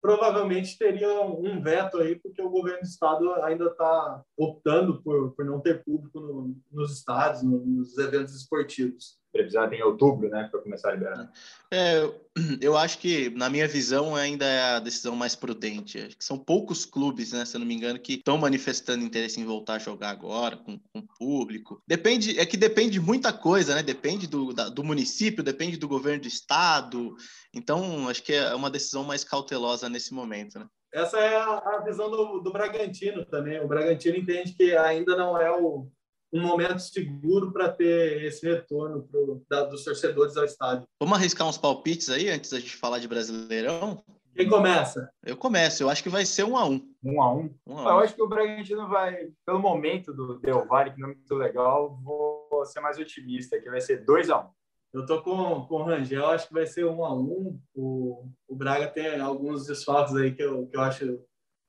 provavelmente 0.00 0.78
teria 0.78 1.22
um 1.22 1.62
veto 1.62 1.98
aí, 1.98 2.16
porque 2.16 2.40
o 2.40 2.50
governo 2.50 2.80
do 2.80 2.86
estado 2.86 3.32
ainda 3.42 3.66
está 3.66 4.22
optando 4.36 5.02
por, 5.02 5.32
por 5.32 5.44
não 5.44 5.60
ter 5.60 5.82
público 5.82 6.20
no, 6.20 6.56
nos 6.70 6.98
estádios, 6.98 7.42
nos 7.42 7.96
eventos 7.98 8.34
esportivos 8.34 9.18
previsão 9.34 9.64
é 9.64 9.74
em 9.74 9.82
outubro, 9.82 10.28
né, 10.28 10.48
para 10.48 10.60
começar 10.60 10.90
a 10.90 10.92
liberar. 10.92 11.30
É, 11.70 12.08
eu 12.62 12.76
acho 12.76 12.98
que, 12.98 13.30
na 13.30 13.50
minha 13.50 13.66
visão, 13.66 14.14
ainda 14.14 14.46
é 14.46 14.76
a 14.76 14.78
decisão 14.78 15.16
mais 15.16 15.34
prudente. 15.34 15.98
Acho 15.98 16.16
que 16.16 16.24
são 16.24 16.38
poucos 16.38 16.86
clubes, 16.86 17.32
né, 17.32 17.44
se 17.44 17.56
eu 17.56 17.58
não 17.58 17.66
me 17.66 17.74
engano, 17.74 17.98
que 17.98 18.14
estão 18.14 18.38
manifestando 18.38 19.04
interesse 19.04 19.40
em 19.40 19.44
voltar 19.44 19.74
a 19.74 19.78
jogar 19.78 20.10
agora 20.10 20.56
com, 20.56 20.78
com 20.92 21.02
público. 21.18 21.82
Depende, 21.86 22.38
é 22.38 22.46
que 22.46 22.56
depende 22.56 22.92
de 22.92 23.00
muita 23.00 23.32
coisa, 23.32 23.74
né? 23.74 23.82
Depende 23.82 24.28
do, 24.28 24.52
da, 24.52 24.68
do 24.68 24.84
município, 24.84 25.42
depende 25.42 25.76
do 25.76 25.88
governo 25.88 26.22
do 26.22 26.28
estado. 26.28 27.16
Então, 27.52 28.08
acho 28.08 28.22
que 28.22 28.32
é 28.32 28.54
uma 28.54 28.70
decisão 28.70 29.02
mais 29.02 29.24
cautelosa 29.24 29.88
nesse 29.88 30.14
momento, 30.14 30.60
né? 30.60 30.66
Essa 30.92 31.18
é 31.18 31.36
a, 31.36 31.58
a 31.58 31.82
visão 31.84 32.08
do, 32.08 32.38
do 32.38 32.52
Bragantino 32.52 33.24
também. 33.24 33.60
O 33.60 33.66
Bragantino 33.66 34.16
entende 34.16 34.52
que 34.52 34.76
ainda 34.76 35.16
não 35.16 35.36
é 35.36 35.50
o, 35.50 35.88
um 36.34 36.42
momento 36.42 36.80
seguro 36.80 37.52
para 37.52 37.68
ter 37.68 38.24
esse 38.24 38.44
retorno 38.44 39.02
pro, 39.04 39.42
da, 39.48 39.64
dos 39.64 39.84
torcedores 39.84 40.36
ao 40.36 40.44
estádio. 40.44 40.86
Vamos 40.98 41.16
arriscar 41.16 41.46
uns 41.48 41.56
palpites 41.56 42.10
aí 42.10 42.28
antes 42.28 42.50
da 42.50 42.58
gente 42.58 42.76
falar 42.76 42.98
de 42.98 43.06
Brasileirão? 43.06 44.02
Quem 44.34 44.48
começa? 44.48 45.08
Eu 45.24 45.36
começo. 45.36 45.84
Eu 45.84 45.88
acho 45.88 46.02
que 46.02 46.08
vai 46.08 46.26
ser 46.26 46.42
um 46.42 46.56
a 46.56 46.68
um. 46.68 46.80
Um 47.04 47.22
a 47.22 47.32
um? 47.32 47.54
um, 47.64 47.78
a 47.78 47.82
um. 47.82 47.88
Eu 47.88 47.98
acho 48.00 48.16
que 48.16 48.22
o 48.22 48.28
Bragantino 48.28 48.88
vai, 48.88 49.28
pelo 49.46 49.60
momento 49.60 50.12
do 50.12 50.40
Del 50.40 50.66
Valle, 50.66 50.92
que 50.92 51.00
não 51.00 51.10
é 51.10 51.14
muito 51.14 51.34
legal, 51.36 51.96
vou 52.02 52.64
ser 52.66 52.80
mais 52.80 52.98
otimista, 52.98 53.60
que 53.60 53.70
vai 53.70 53.80
ser 53.80 54.04
dois 54.04 54.28
a 54.28 54.40
um. 54.40 54.48
Eu 54.92 55.06
tô 55.06 55.22
com, 55.22 55.66
com 55.66 55.76
o 55.76 55.84
Rangel, 55.84 56.26
acho 56.26 56.48
que 56.48 56.54
vai 56.54 56.66
ser 56.66 56.84
um 56.84 57.04
a 57.04 57.14
um. 57.14 57.60
O, 57.74 58.28
o 58.48 58.56
Braga 58.56 58.88
tem 58.88 59.20
alguns 59.20 59.66
desfalques 59.66 60.14
aí 60.16 60.32
que 60.32 60.42
eu, 60.42 60.66
que 60.66 60.76
eu 60.76 60.80
acho 60.80 61.20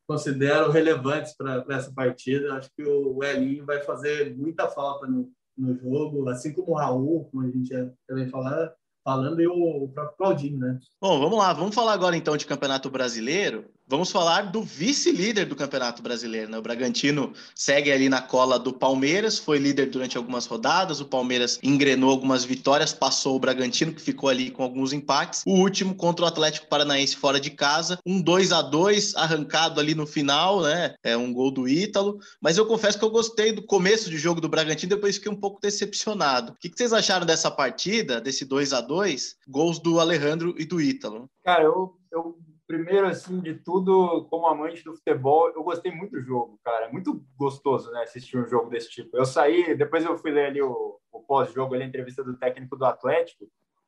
considero 0.08 0.72
relevantes 0.72 1.36
para 1.36 1.66
essa 1.70 1.92
partida. 1.94 2.54
Acho 2.54 2.70
que 2.76 2.84
o 2.84 3.24
Elinho 3.24 3.66
vai 3.66 3.82
fazer 3.82 4.36
muita 4.36 4.68
falta 4.68 5.08
no, 5.08 5.32
no 5.58 5.76
jogo, 5.76 6.28
assim 6.30 6.54
como 6.54 6.72
o 6.72 6.76
Raul, 6.76 7.30
como 7.32 7.44
a 7.44 7.50
gente 7.50 7.70
já 7.70 7.90
vem 8.10 8.30
falando, 8.30 8.72
falando 9.04 9.42
e 9.42 9.48
o 9.48 9.88
próprio 9.90 10.18
Claudinho, 10.18 10.60
né? 10.60 10.80
Bom, 11.02 11.20
vamos 11.20 11.38
lá, 11.38 11.54
vamos 11.54 11.76
falar 11.76 11.94
agora 11.94 12.18
então 12.18 12.38
de 12.38 12.46
Campeonato 12.46 12.90
Brasileiro. 12.90 13.66
Vamos 13.88 14.12
falar 14.12 14.52
do 14.52 14.64
vice-líder 14.64 15.46
do 15.46 15.56
Campeonato 15.56 16.02
Brasileiro. 16.02 16.50
Né? 16.50 16.58
O 16.58 16.62
Bragantino 16.62 17.34
segue 17.54 17.92
ali 17.92 18.10
na 18.10 18.20
cola 18.20 18.58
do 18.58 18.74
Palmeiras, 18.74 19.38
foi 19.38 19.60
líder 19.60 19.92
durante 19.92 20.18
algumas 20.18 20.48
rodadas. 20.48 21.00
O 21.00 21.06
Palmeiras 21.06 21.60
engrenou 21.62 22.10
algumas 22.10 22.44
vitórias, 22.44 22.94
passou 22.94 23.36
o 23.36 23.40
Bragantino, 23.40 23.94
que 23.94 24.02
ficou 24.02 24.28
ali 24.28 24.50
com 24.50 24.64
alguns 24.64 24.92
empates. 24.92 25.44
O 25.46 25.52
último 25.52 25.94
contra 25.94 26.26
o 26.26 26.28
Atlético 26.28 26.68
Paranaense 26.68 27.16
fora 27.16 27.40
de 27.40 27.52
casa, 27.52 28.00
um 28.04 28.20
2 28.20 28.52
a 28.52 28.64
2 28.64 29.16
arrancado 29.18 29.80
ali 29.80 29.94
no 29.94 30.08
final, 30.08 30.64
né? 30.64 30.96
É 31.04 31.16
um 31.16 31.32
gol 31.32 31.52
do 31.52 31.68
Ítalo. 31.68 32.18
Mas 32.42 32.58
eu 32.58 32.66
confesso 32.66 32.98
que 32.98 33.06
eu 33.06 33.12
gostei 33.12 33.52
do 33.52 33.64
começo 33.64 34.10
de 34.10 34.18
jogo 34.18 34.42
do 34.42 34.50
Bragantino, 34.50 34.96
depois 34.96 35.18
fiquei 35.18 35.32
um 35.32 35.40
pouco 35.40 35.62
decepcionado. 35.62 36.54
O 36.54 36.56
que 36.56 36.72
vocês 36.76 36.92
acharam 36.92 37.26
dessa 37.26 37.52
partida, 37.52 38.20
desse 38.20 38.46
2 38.46 38.74
a 38.74 38.82
2 38.82 39.36
Gols 39.48 39.78
do 39.78 40.00
Alejandro 40.00 40.56
e 40.58 40.66
do 40.66 40.82
Ítalo? 40.82 41.30
Cara, 41.44 41.66
eu, 41.66 41.96
eu 42.12 42.36
primeiro, 42.68 43.08
assim, 43.08 43.40
de 43.40 43.56
tudo, 43.56 44.26
como 44.30 44.48
amante 44.48 44.84
do 44.84 44.96
futebol, 44.96 45.50
eu 45.50 45.64
gostei 45.64 45.92
muito 45.92 46.12
do 46.12 46.22
jogo, 46.22 46.60
cara. 46.64 46.86
É 46.86 46.92
muito 46.92 47.24
gostoso, 47.38 47.92
né, 47.92 48.04
assistir 48.04 48.38
um 48.38 48.48
jogo 48.48 48.70
desse 48.70 48.90
tipo. 48.90 49.16
Eu 49.16 49.26
saí, 49.26 49.76
depois 49.76 50.04
eu 50.04 50.18
fui 50.18 50.32
ler 50.32 50.48
ali 50.48 50.62
o, 50.62 51.00
o 51.12 51.20
pós-jogo, 51.22 51.74
ali, 51.74 51.84
a 51.84 51.88
entrevista 51.88 52.24
do 52.24 52.38
técnico 52.38 52.76
do 52.76 52.86
Atlético, 52.86 53.48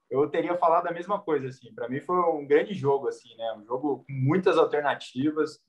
eu 0.10 0.30
teria 0.30 0.56
falado 0.58 0.88
a 0.88 0.92
mesma 0.92 1.20
coisa, 1.20 1.48
assim. 1.48 1.74
Para 1.74 1.90
mim 1.90 2.00
foi 2.00 2.16
um 2.16 2.46
grande 2.48 2.74
jogo, 2.74 3.08
assim, 3.08 3.36
né? 3.36 3.54
Um 3.58 3.66
jogo 3.66 4.06
com 4.08 4.14
muitas 4.14 4.58
alternativas. 4.58 5.60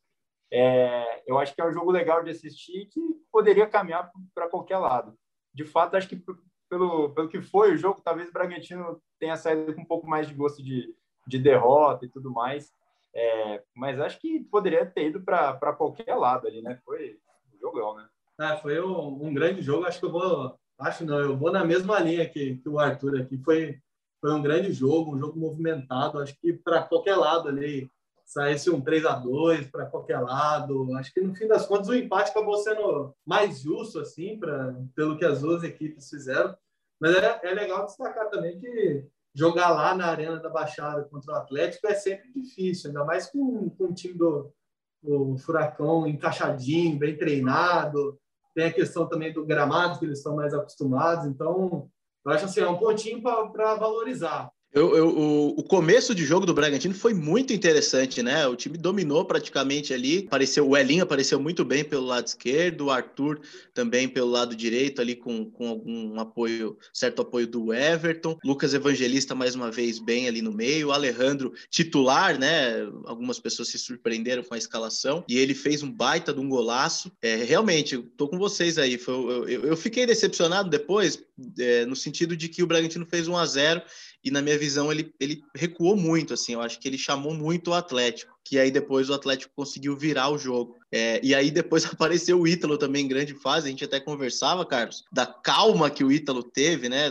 É, 0.51 1.23
eu 1.27 1.39
acho 1.39 1.55
que 1.55 1.61
é 1.61 1.67
um 1.67 1.73
jogo 1.73 1.91
legal 1.91 2.23
de 2.23 2.31
assistir 2.31 2.87
que 2.87 3.01
poderia 3.33 3.67
caminhar 3.67 4.11
para 4.35 4.49
qualquer 4.49 4.79
lado. 4.79 5.19
De 5.53 5.65
fato, 5.65 5.97
acho 5.97 6.09
que 6.09 6.23
pelo, 6.69 7.11
pelo 7.15 7.29
que 7.29 7.43
foi 7.43 7.75
o 7.75 7.77
jogo, 7.77 8.01
talvez 8.03 8.29
o 8.29 8.33
Bragantino 8.33 9.03
tenha 9.19 9.37
saído 9.37 9.75
com 9.75 9.83
um 9.83 9.87
pouco 9.87 10.07
mais 10.07 10.29
de 10.29 10.35
gosto 10.35 10.63
de, 10.63 10.95
de 11.27 11.39
derrota 11.39 12.05
e 12.05 12.09
tudo 12.09 12.31
mais. 12.31 12.73
É, 13.21 13.63
mas 13.75 13.99
acho 13.99 14.21
que 14.21 14.45
poderia 14.45 14.87
ter 14.87 15.09
ido 15.09 15.21
para 15.21 15.73
qualquer 15.73 16.15
lado 16.15 16.47
ali, 16.47 16.63
né? 16.63 16.79
Foi 16.85 17.19
um 17.53 17.59
jogão, 17.59 17.97
né? 17.97 18.07
Ah, 18.39 18.57
foi 18.57 18.81
um, 18.81 19.27
um, 19.27 19.35
grande 19.35 19.61
jogo. 19.61 19.87
Acho 19.87 19.99
que 19.99 20.07
eu 20.07 20.13
vou. 20.13 20.57
Acho 20.79 21.05
não, 21.05 21.19
eu 21.19 21.37
vou 21.37 21.51
na 21.51 21.65
mesma 21.65 21.99
linha 21.99 22.29
que, 22.29 22.59
que 22.59 22.69
o 22.69 22.79
Arthur 22.79 23.21
aqui. 23.21 23.37
Foi, 23.39 23.77
foi 24.21 24.33
um 24.33 24.41
grande 24.41 24.73
jogo, 24.73 25.17
um 25.17 25.19
jogo 25.19 25.37
movimentado. 25.37 26.21
Acho 26.21 26.39
que 26.41 26.53
para 26.53 26.83
qualquer 26.85 27.17
lado 27.17 27.49
ali, 27.49 27.91
saísse 28.25 28.71
um 28.71 28.81
3 28.81 29.05
a 29.07 29.17
2 29.17 29.69
para 29.69 29.87
qualquer 29.87 30.21
lado. 30.21 30.95
Acho 30.97 31.13
que 31.13 31.21
no 31.21 31.35
fim 31.35 31.49
das 31.49 31.67
contas 31.67 31.89
o 31.89 31.95
empate 31.95 32.31
acabou 32.31 32.57
sendo 32.59 33.13
mais 33.27 33.63
justo, 33.63 33.99
assim, 33.99 34.39
pra, 34.39 34.77
pelo 34.95 35.19
que 35.19 35.25
as 35.25 35.41
duas 35.41 35.65
equipes 35.65 36.09
fizeram. 36.09 36.57
Mas 37.01 37.17
é, 37.17 37.41
é 37.43 37.53
legal 37.53 37.85
destacar 37.85 38.31
também 38.31 38.61
que 38.61 39.05
jogar 39.39 39.71
lá 39.71 39.95
na 39.95 40.07
Arena 40.07 40.41
da 40.41 40.49
Baixada 40.49 41.05
contra 41.05 41.33
o 41.33 41.37
Atlético 41.37 41.87
é 41.87 41.95
sempre 41.95 42.33
difícil, 42.33 42.89
ainda 42.89 43.05
mais 43.05 43.31
com, 43.31 43.71
com 43.71 43.85
o 43.85 43.95
time 43.95 44.15
do 44.15 44.53
o 45.01 45.39
Furacão 45.39 46.09
encaixadinho, 46.09 46.99
bem 46.99 47.17
treinado. 47.17 48.19
Tem 48.53 48.67
a 48.67 48.73
questão 48.73 49.09
também 49.09 49.33
do 49.33 49.47
gramado, 49.47 49.97
que 49.97 50.05
eles 50.05 50.19
estão 50.19 50.35
mais 50.35 50.53
acostumados. 50.53 51.25
Então, 51.27 51.89
eu 52.27 52.33
acho 52.33 52.47
assim, 52.47 52.61
é 52.61 52.69
um 52.69 52.79
pontinho 52.79 53.23
para 53.23 53.77
valorizar. 53.77 54.51
Eu, 54.71 54.95
eu, 54.95 55.09
o, 55.09 55.61
o, 55.61 55.63
começo 55.63 56.15
de 56.15 56.27
jogo 56.27 56.45
do 56.45 56.53
Bragantino 56.53 56.93
foi 56.93 57.15
muito 57.15 57.55
interessante, 57.55 58.23
né? 58.23 58.47
O 58.47 58.55
time 58.55 58.77
dominou 58.77 59.25
praticamente 59.25 59.95
ali. 59.95 60.25
Apareceu, 60.27 60.69
o 60.69 60.77
Elinho 60.77 61.05
apareceu 61.05 61.41
muito 61.41 61.65
bem 61.65 61.83
pelo 61.83 62.05
lado 62.05 62.27
esquerdo, 62.27 62.85
o 62.85 62.91
Arthur 62.91 63.41
também 63.73 64.07
pelo 64.07 64.31
lado 64.31 64.55
direito, 64.55 65.01
ali 65.01 65.17
com, 65.17 65.51
com 65.51 65.69
algum 65.69 66.21
apoio, 66.21 66.77
certo 66.93 67.23
apoio 67.23 67.47
do 67.47 67.73
Everton. 67.73 68.37
Lucas 68.45 68.75
Evangelista, 68.75 69.35
mais 69.35 69.55
uma 69.55 69.71
vez, 69.71 69.99
bem 69.99 70.29
ali 70.29 70.43
no 70.43 70.53
meio. 70.53 70.89
O 70.89 70.93
Alejandro, 70.93 71.55
titular, 71.71 72.39
né? 72.39 72.87
Algumas 73.07 73.41
pessoas 73.41 73.69
se 73.69 73.79
surpreenderam 73.79 74.43
com 74.43 74.53
a 74.53 74.59
escalação. 74.59 75.25
E 75.27 75.39
ele 75.39 75.55
fez 75.55 75.83
um 75.83 75.91
baita 75.91 76.31
de 76.31 76.41
um 76.41 76.49
golaço. 76.49 77.11
É, 77.23 77.37
realmente, 77.37 77.95
eu 77.95 78.03
tô 78.03 78.29
com 78.29 78.37
vocês 78.37 78.77
aí. 78.77 78.99
Foi, 78.99 79.15
eu, 79.15 79.65
eu, 79.65 79.77
fiquei 79.79 80.05
decepcionado 80.05 80.69
depois, 80.69 81.19
é, 81.59 81.87
no 81.87 81.97
sentido 81.97 82.37
de 82.37 82.51
que 82.51 82.63
o 82.63 82.67
Bragantino 82.67 83.07
fez 83.07 83.29
1 83.29 83.35
a 83.35 83.47
0 83.47 83.83
e 84.25 84.31
na 84.31 84.43
minha 84.43 84.58
visão 84.59 84.93
ele, 84.93 85.15
ele 85.19 85.43
recuou 85.55 85.97
muito, 85.97 86.35
assim, 86.35 86.53
eu 86.53 86.61
acho 86.61 86.79
que 86.79 86.87
ele 86.87 86.99
chamou 86.99 87.33
muito 87.33 87.71
o 87.71 87.75
Atlético, 87.75 88.38
que 88.49 88.59
aí 88.59 88.71
depois 88.71 89.11
o 89.11 89.15
Atlético 89.15 89.53
conseguiu 89.55 89.95
virar 89.95 90.31
o 90.31 90.39
jogo. 90.39 90.75
É, 90.91 91.21
e 91.23 91.35
aí 91.35 91.51
depois 91.51 91.85
apareceu 91.93 92.41
o 92.41 92.49
Ítalo 92.49 92.79
também 92.79 93.05
em 93.05 93.09
grande 93.09 93.35
fase, 93.35 93.67
a 93.67 93.71
gente 93.71 93.85
até 93.85 94.01
conversava, 94.01 94.65
Carlos, 94.65 95.05
da 95.13 95.27
calma 95.27 95.91
que 95.91 96.03
o 96.03 96.11
Ítalo 96.11 96.43
teve, 96.43 96.89
né, 96.89 97.11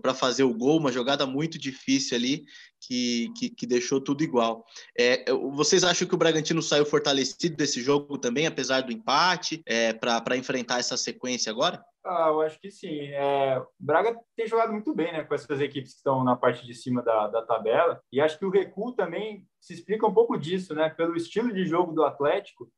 para 0.00 0.14
fazer 0.14 0.44
o 0.44 0.54
gol, 0.54 0.78
uma 0.78 0.90
jogada 0.90 1.26
muito 1.26 1.58
difícil 1.58 2.16
ali, 2.16 2.44
que, 2.80 3.30
que, 3.36 3.50
que 3.50 3.66
deixou 3.66 4.00
tudo 4.00 4.24
igual. 4.24 4.64
É, 4.98 5.30
vocês 5.54 5.84
acham 5.84 6.08
que 6.08 6.14
o 6.14 6.18
Bragantino 6.18 6.62
saiu 6.62 6.86
fortalecido 6.86 7.54
desse 7.54 7.82
jogo 7.82 8.16
também, 8.16 8.46
apesar 8.46 8.80
do 8.80 8.92
empate, 8.92 9.62
é, 9.66 9.92
para 9.92 10.36
enfrentar 10.36 10.78
essa 10.78 10.96
sequência 10.96 11.50
agora? 11.50 11.84
Ah, 12.04 12.28
eu 12.28 12.40
acho 12.40 12.58
que 12.58 12.70
sim. 12.70 13.08
É, 13.12 13.58
o 13.58 13.66
Braga 13.78 14.16
tem 14.34 14.46
jogado 14.46 14.72
muito 14.72 14.92
bem 14.94 15.12
né, 15.12 15.22
com 15.22 15.34
essas 15.34 15.60
equipes 15.60 15.92
que 15.92 15.98
estão 15.98 16.24
na 16.24 16.34
parte 16.34 16.66
de 16.66 16.74
cima 16.74 17.02
da, 17.02 17.28
da 17.28 17.42
tabela, 17.42 18.00
e 18.10 18.20
acho 18.20 18.38
que 18.38 18.46
o 18.46 18.50
recuo 18.50 18.92
também 18.92 19.46
se 19.62 19.72
explica 19.74 20.06
um 20.06 20.12
pouco 20.12 20.36
disso, 20.36 20.74
né? 20.74 20.90
Pelo 20.90 21.16
estilo 21.16 21.52
de 21.52 21.64
jogo 21.64 21.92
do 21.92 22.04
Atlético. 22.04 22.68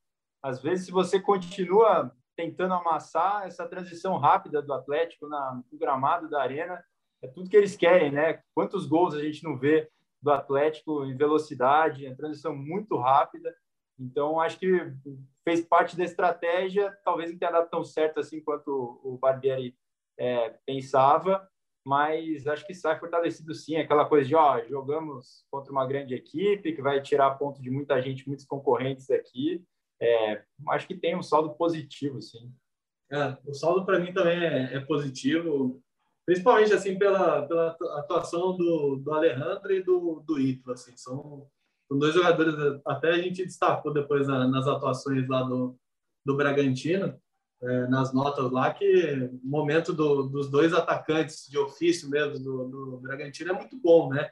Às 0.42 0.61
vezes, 0.61 0.85
se 0.85 0.92
você 0.92 1.18
continua 1.18 2.14
tentando 2.37 2.75
amassar 2.75 3.47
essa 3.47 3.66
transição 3.66 4.18
rápida 4.18 4.61
do 4.61 4.73
Atlético 4.73 5.27
na, 5.27 5.62
no 5.73 5.79
gramado 5.79 6.29
da 6.29 6.42
arena, 6.42 6.85
é 7.23 7.29
tudo 7.29 7.49
que 7.49 7.57
eles 7.57 7.75
querem, 7.75 8.12
né? 8.12 8.42
Quantos 8.55 8.87
gols 8.87 9.14
a 9.14 9.23
gente 9.23 9.42
não 9.42 9.59
vê 9.59 9.90
do 10.20 10.31
Atlético 10.31 11.05
em 11.07 11.16
velocidade, 11.16 12.07
a 12.07 12.14
transição 12.14 12.55
muito 12.55 12.99
rápida. 12.99 13.55
Então, 13.99 14.38
acho 14.38 14.59
que 14.59 14.92
fez 15.42 15.64
parte 15.64 15.97
da 15.97 16.05
estratégia, 16.05 16.94
talvez 17.03 17.31
não 17.31 17.38
tenha 17.38 17.53
dado 17.53 17.70
tão 17.70 17.83
certo 17.83 18.20
assim 18.20 18.42
quanto 18.42 19.01
o 19.03 19.16
Barbieri 19.16 19.75
é, 20.18 20.51
pensava, 20.66 21.49
mas 21.85 22.47
acho 22.47 22.66
que 22.66 22.75
sai 22.75 22.99
fortalecido 22.99 23.55
sim, 23.55 23.77
aquela 23.77 24.07
coisa 24.07 24.27
de, 24.27 24.35
ó, 24.35 24.64
jogamos 24.66 25.44
contra 25.51 25.70
uma 25.70 25.87
grande 25.87 26.14
equipe 26.14 26.73
que 26.73 26.83
vai 26.83 27.03
tirar 27.03 27.33
ponto 27.33 27.61
de 27.61 27.70
muita 27.70 28.01
gente, 28.01 28.27
muitos 28.27 28.47
concorrentes 28.47 29.11
aqui, 29.11 29.62
é, 30.01 30.42
acho 30.70 30.87
que 30.87 30.97
tem 30.97 31.16
um 31.16 31.23
saldo 31.23 31.55
positivo, 31.55 32.20
sim. 32.23 32.53
É, 33.12 33.37
o 33.47 33.53
saldo 33.53 33.85
para 33.85 33.99
mim 33.99 34.12
também 34.12 34.42
é, 34.42 34.75
é, 34.75 34.81
positivo, 34.81 35.83
principalmente 36.25 36.73
assim 36.73 36.99
pela, 36.99 37.47
pela 37.47 37.77
atuação 37.99 38.57
do, 38.57 38.97
do 38.97 39.12
Alejandro 39.12 39.73
e 39.73 39.83
do, 39.83 40.23
do 40.27 40.40
Ito, 40.40 40.73
assim, 40.73 40.97
são 40.97 41.47
são 41.87 41.99
dois 41.99 42.14
jogadores, 42.14 42.55
até 42.87 43.11
a 43.11 43.18
gente 43.18 43.44
destacou 43.44 43.92
depois 43.92 44.27
nas 44.27 44.66
atuações 44.66 45.29
lá 45.29 45.42
do, 45.42 45.79
do 46.25 46.37
Bragantino, 46.37 47.20
é, 47.64 47.87
nas 47.88 48.12
notas 48.12 48.50
lá, 48.50 48.72
que 48.72 49.31
o 49.42 49.48
momento 49.48 49.92
do, 49.92 50.24
dos 50.24 50.50
dois 50.50 50.72
atacantes 50.72 51.48
de 51.48 51.59
ofício 51.59 52.09
mesmo 52.09 52.38
do, 52.38 52.68
do 52.68 52.96
Bragantino 52.98 53.50
é 53.50 53.55
muito 53.55 53.77
bom, 53.77 54.11
né? 54.11 54.31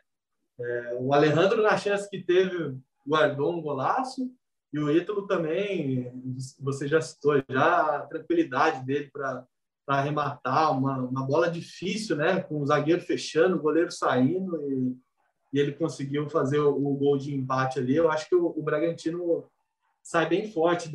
É, 0.59 0.97
o 1.01 1.13
Alejandro, 1.13 1.63
na 1.63 1.77
chance 1.77 2.09
que 2.09 2.23
teve, 2.23 2.77
guardou 3.07 3.53
um 3.53 3.63
golaço, 3.63 4.31
e 4.73 4.79
o 4.79 4.91
Ítalo 4.91 5.27
também, 5.27 6.11
você 6.59 6.89
já 6.89 7.01
citou 7.01 7.43
já 7.49 7.97
a 7.97 8.01
tranquilidade 8.07 8.85
dele 8.87 9.11
para 9.13 9.47
arrematar, 9.87 10.77
uma, 10.77 10.99
uma 10.99 11.27
bola 11.27 11.51
difícil, 11.51 12.17
né? 12.17 12.41
Com 12.41 12.61
o 12.63 12.67
zagueiro 12.67 13.03
fechando, 13.03 13.57
o 13.57 13.63
goleiro 13.63 13.91
saindo 13.91 14.57
e 14.71 14.97
e 15.53 15.61
ele 15.61 15.73
conseguiu 15.73 16.29
fazer 16.31 16.59
o, 16.59 16.75
o 16.75 16.95
gol 16.97 17.19
de 17.19 17.35
empate 17.35 17.79
ali. 17.79 17.95
Eu 17.95 18.11
acho 18.11 18.29
que 18.29 18.35
o, 18.35 18.47
o 18.47 18.63
Bragantino 18.63 19.45
sai 20.03 20.29
bem 20.29 20.51
forte 20.51 20.89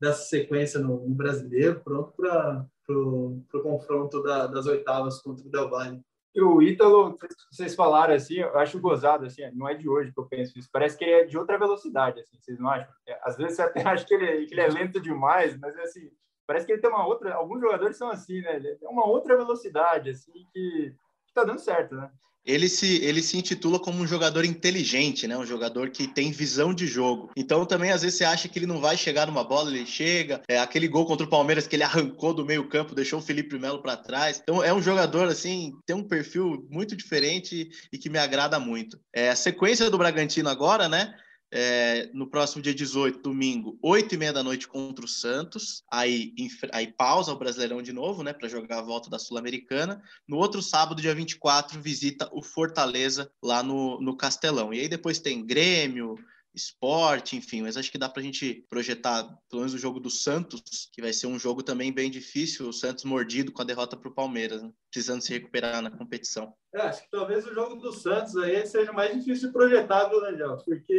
dessa 0.00 0.24
sequência 0.24 0.80
no, 0.80 1.06
no 1.06 1.14
brasileiro, 1.14 1.80
pronto 1.80 2.12
para 2.16 2.66
o 2.88 3.62
confronto 3.62 4.22
da, 4.22 4.46
das 4.46 4.66
oitavas 4.66 5.20
contra 5.20 5.46
o 5.46 5.50
Del 5.50 5.70
Valle. 5.70 6.02
O 6.38 6.60
Ítalo, 6.60 7.16
vocês 7.50 7.74
falaram 7.74 8.14
assim, 8.14 8.34
eu 8.34 8.58
acho 8.58 8.78
gozado, 8.78 9.24
assim, 9.24 9.42
não 9.54 9.66
é 9.66 9.74
de 9.74 9.88
hoje 9.88 10.12
que 10.12 10.20
eu 10.20 10.26
penso 10.26 10.58
isso, 10.58 10.68
parece 10.70 10.96
que 10.96 11.04
ele 11.04 11.12
é 11.12 11.24
de 11.24 11.38
outra 11.38 11.58
velocidade, 11.58 12.20
assim, 12.20 12.36
vocês 12.38 12.58
não 12.58 12.68
acham? 12.68 12.92
É, 13.06 13.18
às 13.22 13.38
vezes 13.38 13.56
você 13.56 13.62
até 13.62 13.80
acha 13.88 14.04
que 14.04 14.12
ele, 14.12 14.44
que 14.44 14.52
ele 14.52 14.60
é 14.60 14.68
lento 14.68 15.00
demais, 15.00 15.58
mas 15.58 15.74
assim, 15.78 16.10
parece 16.46 16.66
que 16.66 16.72
ele 16.72 16.80
tem 16.80 16.90
uma 16.90 17.06
outra, 17.06 17.34
alguns 17.34 17.60
jogadores 17.60 17.96
são 17.96 18.10
assim, 18.10 18.42
né, 18.42 18.56
ele 18.56 18.76
tem 18.76 18.86
uma 18.86 19.06
outra 19.06 19.34
velocidade, 19.34 20.10
assim, 20.10 20.32
que, 20.52 20.94
que 21.26 21.32
tá 21.32 21.42
dando 21.42 21.58
certo, 21.58 21.94
né? 21.94 22.10
Ele 22.46 22.68
se, 22.68 23.04
ele 23.04 23.22
se 23.22 23.36
intitula 23.36 23.78
como 23.78 24.02
um 24.02 24.06
jogador 24.06 24.44
inteligente, 24.44 25.26
né? 25.26 25.36
Um 25.36 25.44
jogador 25.44 25.90
que 25.90 26.06
tem 26.06 26.30
visão 26.30 26.72
de 26.72 26.86
jogo. 26.86 27.30
Então 27.36 27.66
também 27.66 27.90
às 27.90 28.02
vezes 28.02 28.18
você 28.18 28.24
acha 28.24 28.48
que 28.48 28.58
ele 28.58 28.66
não 28.66 28.80
vai 28.80 28.96
chegar 28.96 29.26
numa 29.26 29.42
bola, 29.42 29.70
ele 29.70 29.84
chega. 29.84 30.40
É 30.48 30.58
aquele 30.58 30.86
gol 30.86 31.04
contra 31.04 31.26
o 31.26 31.30
Palmeiras 31.30 31.66
que 31.66 31.74
ele 31.74 31.82
arrancou 31.82 32.32
do 32.32 32.46
meio 32.46 32.68
campo, 32.68 32.94
deixou 32.94 33.18
o 33.18 33.22
Felipe 33.22 33.58
Melo 33.58 33.82
para 33.82 33.96
trás. 33.96 34.40
Então 34.42 34.62
é 34.62 34.72
um 34.72 34.80
jogador 34.80 35.28
assim, 35.28 35.72
tem 35.84 35.96
um 35.96 36.06
perfil 36.06 36.66
muito 36.70 36.96
diferente 36.96 37.68
e 37.92 37.98
que 37.98 38.08
me 38.08 38.18
agrada 38.18 38.58
muito. 38.60 38.98
É 39.12 39.30
a 39.30 39.36
sequência 39.36 39.90
do 39.90 39.98
Bragantino 39.98 40.48
agora, 40.48 40.88
né? 40.88 41.14
É, 41.50 42.10
no 42.12 42.26
próximo 42.26 42.62
dia 42.62 42.74
18, 42.74 43.20
domingo, 43.20 43.78
8 43.82 44.14
e 44.14 44.18
meia 44.18 44.32
da 44.32 44.42
noite 44.42 44.66
contra 44.66 45.04
o 45.04 45.08
Santos. 45.08 45.84
Aí, 45.90 46.34
aí 46.72 46.88
pausa 46.92 47.32
o 47.32 47.38
Brasileirão 47.38 47.82
de 47.82 47.92
novo, 47.92 48.22
né, 48.22 48.32
para 48.32 48.48
jogar 48.48 48.78
a 48.78 48.82
volta 48.82 49.08
da 49.08 49.18
Sul-Americana. 49.18 50.02
No 50.26 50.36
outro 50.36 50.60
sábado, 50.60 51.00
dia 51.00 51.14
24, 51.14 51.80
visita 51.80 52.28
o 52.32 52.42
Fortaleza 52.42 53.30
lá 53.42 53.62
no, 53.62 54.00
no 54.00 54.16
Castelão. 54.16 54.72
E 54.72 54.80
aí 54.80 54.88
depois 54.88 55.18
tem 55.18 55.46
Grêmio, 55.46 56.16
esporte, 56.56 57.36
enfim, 57.36 57.62
mas 57.62 57.76
acho 57.76 57.92
que 57.92 57.98
dá 57.98 58.08
para 58.08 58.20
a 58.20 58.24
gente 58.24 58.64
projetar 58.68 59.24
pelo 59.48 59.60
menos 59.60 59.74
o 59.74 59.78
jogo 59.78 60.00
do 60.00 60.10
Santos, 60.10 60.88
que 60.92 61.02
vai 61.02 61.12
ser 61.12 61.26
um 61.26 61.38
jogo 61.38 61.62
também 61.62 61.92
bem 61.92 62.10
difícil, 62.10 62.68
o 62.68 62.72
Santos 62.72 63.04
mordido 63.04 63.52
com 63.52 63.62
a 63.62 63.64
derrota 63.64 63.96
para 63.96 64.08
o 64.08 64.14
Palmeiras, 64.14 64.62
né? 64.62 64.72
precisando 64.90 65.20
se 65.20 65.32
recuperar 65.32 65.82
na 65.82 65.90
competição. 65.90 66.52
É, 66.74 66.80
acho 66.80 67.02
que 67.02 67.10
talvez 67.10 67.46
o 67.46 67.54
jogo 67.54 67.76
do 67.76 67.92
Santos 67.92 68.36
aí 68.36 68.66
seja 68.66 68.92
mais 68.92 69.14
difícil 69.14 69.48
de 69.48 69.52
projetar, 69.52 70.08
viu, 70.08 70.20
Daniel? 70.20 70.56
Porque 70.64 70.98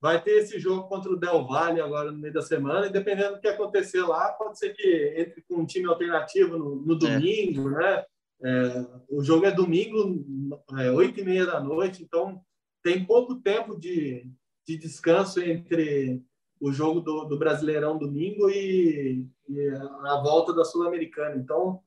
vai 0.00 0.22
ter 0.22 0.38
esse 0.38 0.58
jogo 0.58 0.88
contra 0.88 1.12
o 1.12 1.16
Del 1.16 1.46
Valle 1.46 1.80
agora 1.80 2.10
no 2.10 2.18
meio 2.18 2.34
da 2.34 2.42
semana, 2.42 2.86
e 2.86 2.92
dependendo 2.92 3.34
do 3.34 3.40
que 3.40 3.48
acontecer 3.48 4.02
lá, 4.02 4.32
pode 4.32 4.58
ser 4.58 4.74
que 4.74 5.14
entre 5.16 5.42
com 5.42 5.60
um 5.60 5.66
time 5.66 5.86
alternativo 5.86 6.56
no, 6.56 6.76
no 6.76 6.94
é. 6.94 6.98
domingo, 6.98 7.68
é. 7.70 7.96
né? 7.96 8.04
É, 8.44 8.86
o 9.08 9.22
jogo 9.22 9.46
é 9.46 9.52
domingo, 9.52 10.60
é, 10.76 10.90
oito 10.90 11.20
e 11.20 11.24
meia 11.24 11.46
da 11.46 11.60
noite, 11.60 12.02
então 12.02 12.42
tem 12.82 13.04
pouco 13.04 13.36
tempo 13.36 13.78
de, 13.78 14.28
de 14.66 14.76
descanso 14.76 15.40
entre 15.40 16.22
o 16.60 16.72
jogo 16.72 17.00
do, 17.00 17.24
do 17.24 17.38
Brasileirão 17.38 17.98
domingo 17.98 18.48
e, 18.48 19.26
e, 19.48 19.68
a 20.04 20.20
volta 20.22 20.52
da 20.52 20.64
Sul-Americana. 20.64 21.36
Então, 21.36 21.80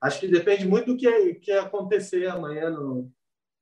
acho 0.00 0.20
que 0.20 0.28
depende 0.28 0.66
muito 0.66 0.92
do 0.92 0.96
que, 0.96 1.34
que 1.34 1.52
acontecer 1.52 2.26
amanhã 2.26 2.70
no, 2.70 3.10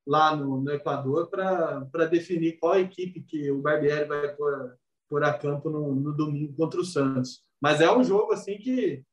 lá 0.06 0.34
no, 0.34 0.62
no 0.62 0.70
Equador 0.72 1.28
para 1.28 2.06
definir 2.06 2.58
qual 2.58 2.78
equipe 2.78 3.22
que 3.22 3.50
o 3.50 3.60
Barbieri 3.60 4.08
vai 4.08 4.34
pôr, 4.34 4.78
pôr 5.08 5.22
a 5.24 5.34
campo 5.34 5.68
no, 5.68 5.94
no 5.94 6.16
domingo 6.16 6.54
contra 6.56 6.80
o 6.80 6.84
Santos. 6.84 7.44
Mas 7.60 7.80
é 7.80 7.94
um 7.94 8.02
jogo 8.02 8.32
assim 8.32 8.56
que 8.58 9.04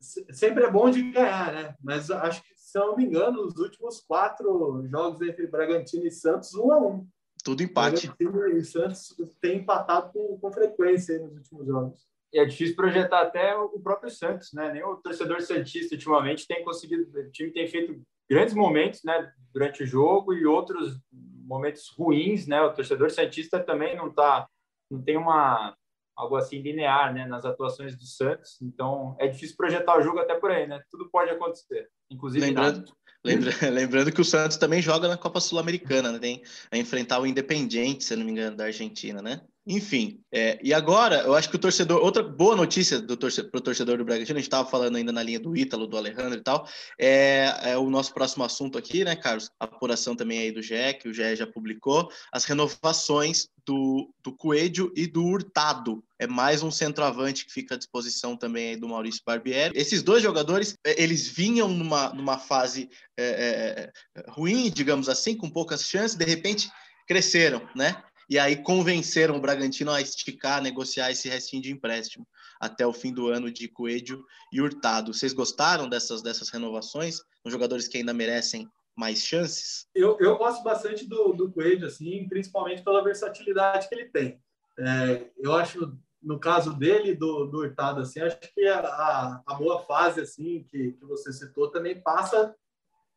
sempre 0.00 0.64
é 0.64 0.70
bom 0.70 0.90
de 0.90 1.10
ganhar, 1.10 1.52
né? 1.52 1.74
Mas 1.82 2.10
acho 2.10 2.42
que, 2.42 2.54
se 2.56 2.78
não 2.78 2.96
me 2.96 3.04
engano, 3.04 3.42
os 3.42 3.56
últimos 3.56 4.00
quatro 4.00 4.84
jogos 4.88 5.20
entre 5.22 5.46
Bragantino 5.46 6.06
e 6.06 6.10
Santos, 6.10 6.54
um 6.54 6.72
a 6.72 6.78
um. 6.78 7.08
Tudo 7.48 7.62
empate. 7.62 8.12
O 8.20 8.62
Santos 8.62 9.16
tem 9.40 9.58
empatado 9.58 10.12
com, 10.12 10.38
com 10.38 10.52
frequência 10.52 11.18
nos 11.18 11.34
últimos 11.34 11.66
jogos. 11.66 12.06
E 12.30 12.38
é 12.38 12.44
difícil 12.44 12.76
projetar 12.76 13.22
até 13.22 13.56
o 13.56 13.80
próprio 13.80 14.10
Santos, 14.10 14.52
né? 14.52 14.70
Nem 14.70 14.84
o 14.84 14.96
torcedor 14.96 15.40
santista 15.40 15.94
ultimamente 15.94 16.46
tem 16.46 16.62
conseguido, 16.62 17.08
o 17.10 17.30
time 17.30 17.50
tem 17.50 17.66
feito 17.66 18.02
grandes 18.28 18.52
momentos, 18.54 19.00
né, 19.02 19.32
durante 19.50 19.82
o 19.82 19.86
jogo 19.86 20.34
e 20.34 20.44
outros 20.44 21.00
momentos 21.10 21.88
ruins, 21.96 22.46
né? 22.46 22.60
O 22.60 22.74
torcedor 22.74 23.10
santista 23.10 23.58
também 23.58 23.96
não 23.96 24.12
tá, 24.12 24.46
não 24.90 25.00
tem 25.00 25.16
uma 25.16 25.74
algo 26.18 26.36
assim 26.36 26.60
linear, 26.60 27.14
né, 27.14 27.24
nas 27.26 27.44
atuações 27.44 27.96
do 27.96 28.04
Santos. 28.04 28.60
Então 28.60 29.16
é 29.20 29.28
difícil 29.28 29.56
projetar 29.56 29.96
o 29.96 30.02
jogo 30.02 30.18
até 30.18 30.34
por 30.34 30.50
aí, 30.50 30.66
né? 30.66 30.82
Tudo 30.90 31.08
pode 31.08 31.30
acontecer, 31.30 31.88
inclusive 32.10 32.44
lembrando, 32.44 32.78
nada. 32.78 32.92
Lembra, 33.24 33.50
lembrando 33.70 34.12
que 34.12 34.20
o 34.20 34.24
Santos 34.24 34.56
também 34.56 34.80
joga 34.80 35.08
na 35.08 35.16
Copa 35.16 35.40
Sul-Americana, 35.40 36.12
né? 36.12 36.18
Tem 36.18 36.42
a 36.70 36.78
enfrentar 36.78 37.20
o 37.20 37.26
Independiente, 37.26 38.04
se 38.04 38.14
não 38.14 38.24
me 38.24 38.30
engano, 38.30 38.56
da 38.56 38.66
Argentina, 38.66 39.20
né? 39.20 39.40
Enfim, 39.70 40.18
é, 40.32 40.58
e 40.62 40.72
agora 40.72 41.16
eu 41.16 41.34
acho 41.34 41.50
que 41.50 41.56
o 41.56 41.58
torcedor, 41.58 42.02
outra 42.02 42.22
boa 42.22 42.56
notícia 42.56 42.98
do 42.98 43.18
torcedor, 43.18 43.50
pro 43.50 43.60
torcedor 43.60 43.98
do 43.98 44.04
Bragantino, 44.04 44.38
a 44.38 44.40
gente 44.40 44.48
estava 44.48 44.66
falando 44.66 44.96
ainda 44.96 45.12
na 45.12 45.22
linha 45.22 45.38
do 45.38 45.54
Ítalo, 45.54 45.86
do 45.86 45.98
Alejandro 45.98 46.38
e 46.38 46.42
tal, 46.42 46.66
é, 46.98 47.54
é, 47.64 47.76
o 47.76 47.90
nosso 47.90 48.14
próximo 48.14 48.44
assunto 48.44 48.78
aqui, 48.78 49.04
né, 49.04 49.14
Carlos? 49.14 49.50
A 49.60 49.66
apuração 49.66 50.16
também 50.16 50.38
aí 50.38 50.50
do 50.50 50.62
GE, 50.62 50.94
que 50.98 51.06
o 51.06 51.12
GE 51.12 51.36
já 51.36 51.46
publicou, 51.46 52.10
as 52.32 52.46
renovações 52.46 53.50
do, 53.66 54.10
do 54.22 54.32
Coelho 54.32 54.90
e 54.96 55.06
do 55.06 55.22
Hurtado. 55.22 56.02
É 56.18 56.26
mais 56.26 56.62
um 56.62 56.70
centroavante 56.70 57.44
que 57.44 57.52
fica 57.52 57.74
à 57.74 57.78
disposição 57.78 58.38
também 58.38 58.70
aí 58.70 58.76
do 58.76 58.88
Maurício 58.88 59.20
Barbieri. 59.22 59.78
Esses 59.78 60.02
dois 60.02 60.22
jogadores, 60.22 60.78
é, 60.82 61.02
eles 61.02 61.28
vinham 61.28 61.68
numa, 61.68 62.08
numa 62.14 62.38
fase 62.38 62.88
é, 63.18 63.22
é, 63.22 63.92
é, 64.16 64.30
ruim, 64.30 64.70
digamos 64.70 65.10
assim, 65.10 65.36
com 65.36 65.50
poucas 65.50 65.84
chances, 65.84 66.16
de 66.16 66.24
repente 66.24 66.70
cresceram, 67.06 67.68
né? 67.74 68.02
E 68.28 68.38
aí 68.38 68.56
convenceram 68.62 69.36
o 69.36 69.40
Bragantino 69.40 69.90
a 69.90 70.00
esticar, 70.00 70.62
negociar 70.62 71.10
esse 71.10 71.28
restinho 71.28 71.62
de 71.62 71.72
empréstimo 71.72 72.26
até 72.60 72.86
o 72.86 72.92
fim 72.92 73.12
do 73.12 73.28
ano 73.28 73.50
de 73.50 73.68
Coelho 73.68 74.24
e 74.52 74.60
Hurtado. 74.60 75.14
Vocês 75.14 75.32
gostaram 75.32 75.88
dessas, 75.88 76.22
dessas 76.22 76.50
renovações? 76.50 77.20
Os 77.44 77.52
jogadores 77.52 77.88
que 77.88 77.98
ainda 77.98 78.12
merecem 78.12 78.68
mais 78.94 79.24
chances? 79.24 79.86
Eu, 79.94 80.18
eu 80.20 80.36
gosto 80.36 80.62
bastante 80.62 81.06
do, 81.06 81.32
do 81.32 81.50
Coelho, 81.50 81.86
assim, 81.86 82.28
principalmente 82.28 82.82
pela 82.82 83.02
versatilidade 83.02 83.88
que 83.88 83.94
ele 83.94 84.06
tem. 84.06 84.42
É, 84.78 85.30
eu 85.38 85.54
acho, 85.54 85.96
no 86.22 86.38
caso 86.38 86.74
dele, 86.74 87.14
do, 87.14 87.46
do 87.46 87.58
Hurtado, 87.58 88.00
assim, 88.00 88.20
acho 88.20 88.38
que 88.40 88.66
a, 88.66 89.40
a 89.46 89.54
boa 89.54 89.80
fase, 89.84 90.20
assim, 90.20 90.64
que, 90.68 90.92
que 90.92 91.04
você 91.04 91.32
citou, 91.32 91.70
também 91.70 92.00
passa 92.00 92.54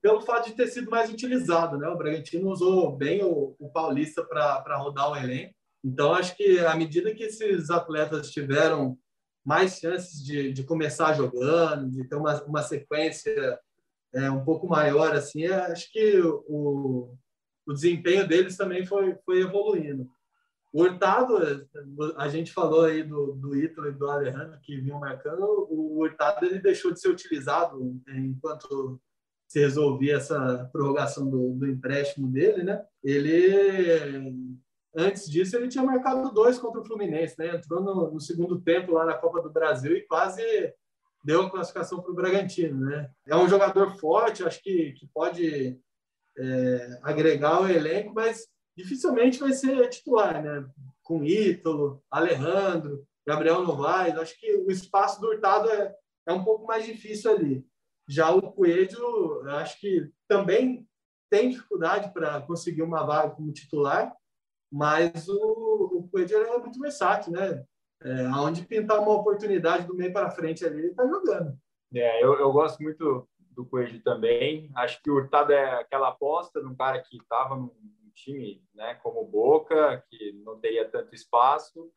pelo 0.01 0.21
fato 0.21 0.49
de 0.49 0.55
ter 0.55 0.67
sido 0.67 0.89
mais 0.89 1.09
utilizado, 1.09 1.77
né? 1.77 1.87
O 1.87 1.97
Bragantino 1.97 2.49
usou 2.49 2.95
bem 2.95 3.23
o, 3.23 3.55
o 3.59 3.69
Paulista 3.69 4.23
para 4.23 4.77
rodar 4.77 5.11
o 5.11 5.15
elenco. 5.15 5.53
Então, 5.83 6.13
acho 6.13 6.35
que 6.35 6.59
à 6.59 6.75
medida 6.75 7.13
que 7.13 7.23
esses 7.23 7.69
atletas 7.69 8.31
tiveram 8.31 8.97
mais 9.45 9.77
chances 9.79 10.23
de, 10.23 10.51
de 10.51 10.63
começar 10.63 11.13
jogando, 11.13 11.89
de 11.89 12.07
ter 12.07 12.15
uma, 12.15 12.43
uma 12.43 12.61
sequência 12.61 13.59
é, 14.13 14.29
um 14.29 14.43
pouco 14.43 14.67
maior, 14.67 15.13
assim, 15.15 15.45
é, 15.45 15.53
acho 15.53 15.91
que 15.91 16.19
o, 16.19 17.15
o 17.65 17.73
desempenho 17.73 18.27
deles 18.27 18.57
também 18.57 18.85
foi, 18.85 19.15
foi 19.25 19.41
evoluindo. 19.41 20.07
O 20.73 20.83
Hurtado, 20.83 21.67
a 22.15 22.29
gente 22.29 22.53
falou 22.53 22.85
aí 22.85 23.03
do, 23.03 23.33
do 23.33 23.55
Ítalo 23.57 23.89
e 23.89 23.91
do 23.91 24.09
Alejandro 24.09 24.59
que 24.61 24.79
vinham 24.79 24.99
marcando, 24.99 25.43
o 25.69 25.99
Hurtado 25.99 26.45
ele 26.45 26.59
deixou 26.59 26.91
de 26.91 27.01
ser 27.01 27.09
utilizado 27.09 28.01
enquanto 28.07 29.01
se 29.51 29.59
resolvia 29.59 30.15
essa 30.15 30.69
prorrogação 30.71 31.29
do, 31.29 31.51
do 31.55 31.67
empréstimo 31.67 32.25
dele, 32.29 32.63
né? 32.63 32.81
Ele 33.03 34.57
antes 34.95 35.29
disso 35.29 35.57
ele 35.57 35.67
tinha 35.67 35.83
marcado 35.83 36.31
dois 36.31 36.57
contra 36.57 36.79
o 36.79 36.85
Fluminense, 36.85 37.35
né? 37.37 37.57
Entrou 37.57 37.83
no, 37.83 38.11
no, 38.11 38.19
segundo 38.21 38.61
tempo 38.61 38.93
lá 38.93 39.05
na 39.05 39.13
Copa 39.13 39.41
do 39.41 39.51
Brasil 39.51 39.93
e 39.97 40.07
quase 40.07 40.41
deu 41.25 41.41
a 41.41 41.51
classificação 41.51 42.01
para 42.01 42.11
o 42.11 42.15
Bragantino, 42.15 42.79
né? 42.79 43.11
É 43.27 43.35
um 43.35 43.49
jogador 43.49 43.93
forte, 43.97 44.41
acho 44.41 44.63
que, 44.63 44.93
que 44.93 45.05
pode 45.13 45.77
é, 46.37 46.99
agregar 47.03 47.61
o 47.61 47.67
elenco, 47.67 48.13
mas 48.13 48.47
dificilmente 48.77 49.37
vai 49.37 49.51
ser 49.51 49.89
titular, 49.89 50.41
né? 50.41 50.65
Com 51.03 51.25
Ítalo, 51.25 52.01
Alejandro, 52.09 53.05
Gabriel 53.27 53.63
Novaes, 53.63 54.17
acho 54.17 54.39
que 54.39 54.55
o 54.65 54.71
espaço 54.71 55.19
do 55.19 55.27
Hurtado 55.27 55.69
é, 55.69 55.93
é 56.25 56.31
um 56.31 56.41
pouco 56.41 56.65
mais 56.65 56.85
difícil 56.85 57.31
ali. 57.31 57.69
Já 58.11 58.29
o 58.29 58.51
Coelho, 58.51 59.41
acho 59.51 59.79
que 59.79 60.11
também 60.27 60.85
tem 61.29 61.49
dificuldade 61.49 62.11
para 62.13 62.41
conseguir 62.41 62.81
uma 62.81 63.05
vaga 63.05 63.33
como 63.33 63.53
titular, 63.53 64.13
mas 64.69 65.29
o, 65.29 65.91
o 65.93 66.09
Coelho 66.11 66.35
é 66.35 66.57
muito 66.57 66.77
versátil, 66.77 67.31
né? 67.31 67.63
É, 68.03 68.25
aonde 68.25 68.65
pintar 68.65 68.99
uma 68.99 69.13
oportunidade 69.13 69.87
do 69.87 69.95
meio 69.95 70.11
para 70.11 70.29
frente 70.29 70.65
ali, 70.65 70.79
ele 70.79 70.87
está 70.87 71.07
jogando. 71.07 71.57
É, 71.93 72.21
eu, 72.21 72.33
eu 72.37 72.51
gosto 72.51 72.83
muito 72.83 73.29
do 73.51 73.65
Coelho 73.65 74.01
também. 74.03 74.69
Acho 74.75 75.01
que 75.01 75.09
o 75.09 75.15
Hurtado 75.15 75.53
é 75.53 75.79
aquela 75.79 76.09
aposta 76.09 76.59
de 76.59 76.67
um 76.67 76.75
cara 76.75 77.01
que 77.01 77.15
estava 77.15 77.55
num 77.55 77.71
time 78.13 78.61
né, 78.75 78.95
como 78.95 79.23
Boca, 79.23 80.03
que 80.09 80.33
não 80.43 80.59
teria 80.59 80.89
tanto 80.89 81.15
espaço, 81.15 81.89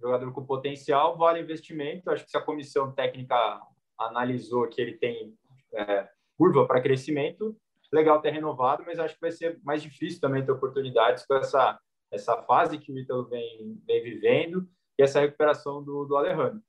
jogador 0.00 0.32
com 0.32 0.46
potencial, 0.46 1.16
vale 1.16 1.40
investimento. 1.40 2.08
Acho 2.08 2.24
que 2.24 2.30
se 2.30 2.36
a 2.36 2.42
comissão 2.42 2.92
técnica 2.92 3.60
analisou 3.98 4.68
que 4.68 4.80
ele 4.80 4.96
tem 4.96 5.34
é, 5.74 6.08
curva 6.36 6.66
para 6.66 6.80
crescimento, 6.80 7.56
legal 7.92 8.20
ter 8.20 8.30
renovado, 8.30 8.84
mas 8.86 8.98
acho 8.98 9.14
que 9.14 9.20
vai 9.20 9.30
ser 9.30 9.60
mais 9.62 9.82
difícil 9.82 10.20
também 10.20 10.44
ter 10.44 10.52
oportunidades 10.52 11.24
com 11.24 11.34
essa, 11.34 11.78
essa 12.10 12.42
fase 12.42 12.78
que 12.78 12.92
o 12.92 12.98
Ítalo 12.98 13.28
vem, 13.28 13.80
vem 13.86 14.02
vivendo 14.02 14.68
e 14.98 15.02
essa 15.02 15.20
recuperação 15.20 15.82
do, 15.82 16.04
do 16.04 16.16
Alejandro. 16.16 16.62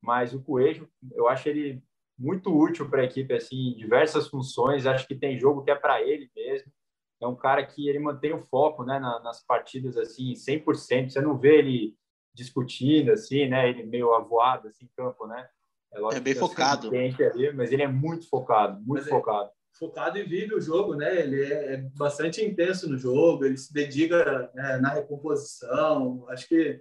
Mas 0.00 0.34
o 0.34 0.42
Coelho, 0.42 0.88
eu 1.12 1.28
acho 1.28 1.48
ele 1.48 1.82
muito 2.18 2.56
útil 2.56 2.88
para 2.88 3.02
a 3.02 3.04
equipe, 3.04 3.32
assim, 3.32 3.70
em 3.70 3.76
diversas 3.76 4.28
funções. 4.28 4.86
Acho 4.86 5.06
que 5.06 5.14
tem 5.14 5.38
jogo 5.38 5.64
que 5.64 5.70
é 5.70 5.74
para 5.74 6.02
ele 6.02 6.30
mesmo. 6.34 6.72
É 7.20 7.26
um 7.26 7.34
cara 7.34 7.64
que 7.64 7.88
ele 7.88 7.98
mantém 7.98 8.32
o 8.32 8.40
foco, 8.40 8.84
né, 8.84 8.98
nas 8.98 9.44
partidas, 9.44 9.96
assim, 9.96 10.34
100%. 10.34 11.10
Você 11.10 11.20
não 11.20 11.36
vê 11.36 11.58
ele 11.58 11.96
discutindo, 12.34 13.10
assim, 13.10 13.48
né, 13.48 13.68
ele 13.68 13.84
meio 13.84 14.14
avoado, 14.14 14.68
assim, 14.68 14.84
em 14.84 14.90
campo, 14.96 15.26
né? 15.26 15.48
É, 15.92 16.16
é 16.16 16.20
bem 16.20 16.34
focado. 16.34 16.88
Ali, 16.88 17.52
mas 17.52 17.72
ele 17.72 17.82
é 17.82 17.88
muito 17.88 18.28
focado, 18.28 18.74
muito 18.80 19.00
mas 19.00 19.06
é 19.06 19.10
focado. 19.10 19.48
É 19.48 19.78
focado 19.78 20.18
e 20.18 20.24
vive 20.24 20.54
o 20.54 20.60
jogo, 20.60 20.94
né? 20.94 21.20
Ele 21.20 21.42
é, 21.42 21.74
é 21.74 21.76
bastante 21.96 22.44
intenso 22.44 22.88
no 22.88 22.98
jogo, 22.98 23.44
ele 23.44 23.56
se 23.56 23.72
dedica 23.72 24.50
né, 24.54 24.78
na 24.78 24.90
recomposição. 24.90 26.26
Acho 26.28 26.48
que 26.48 26.80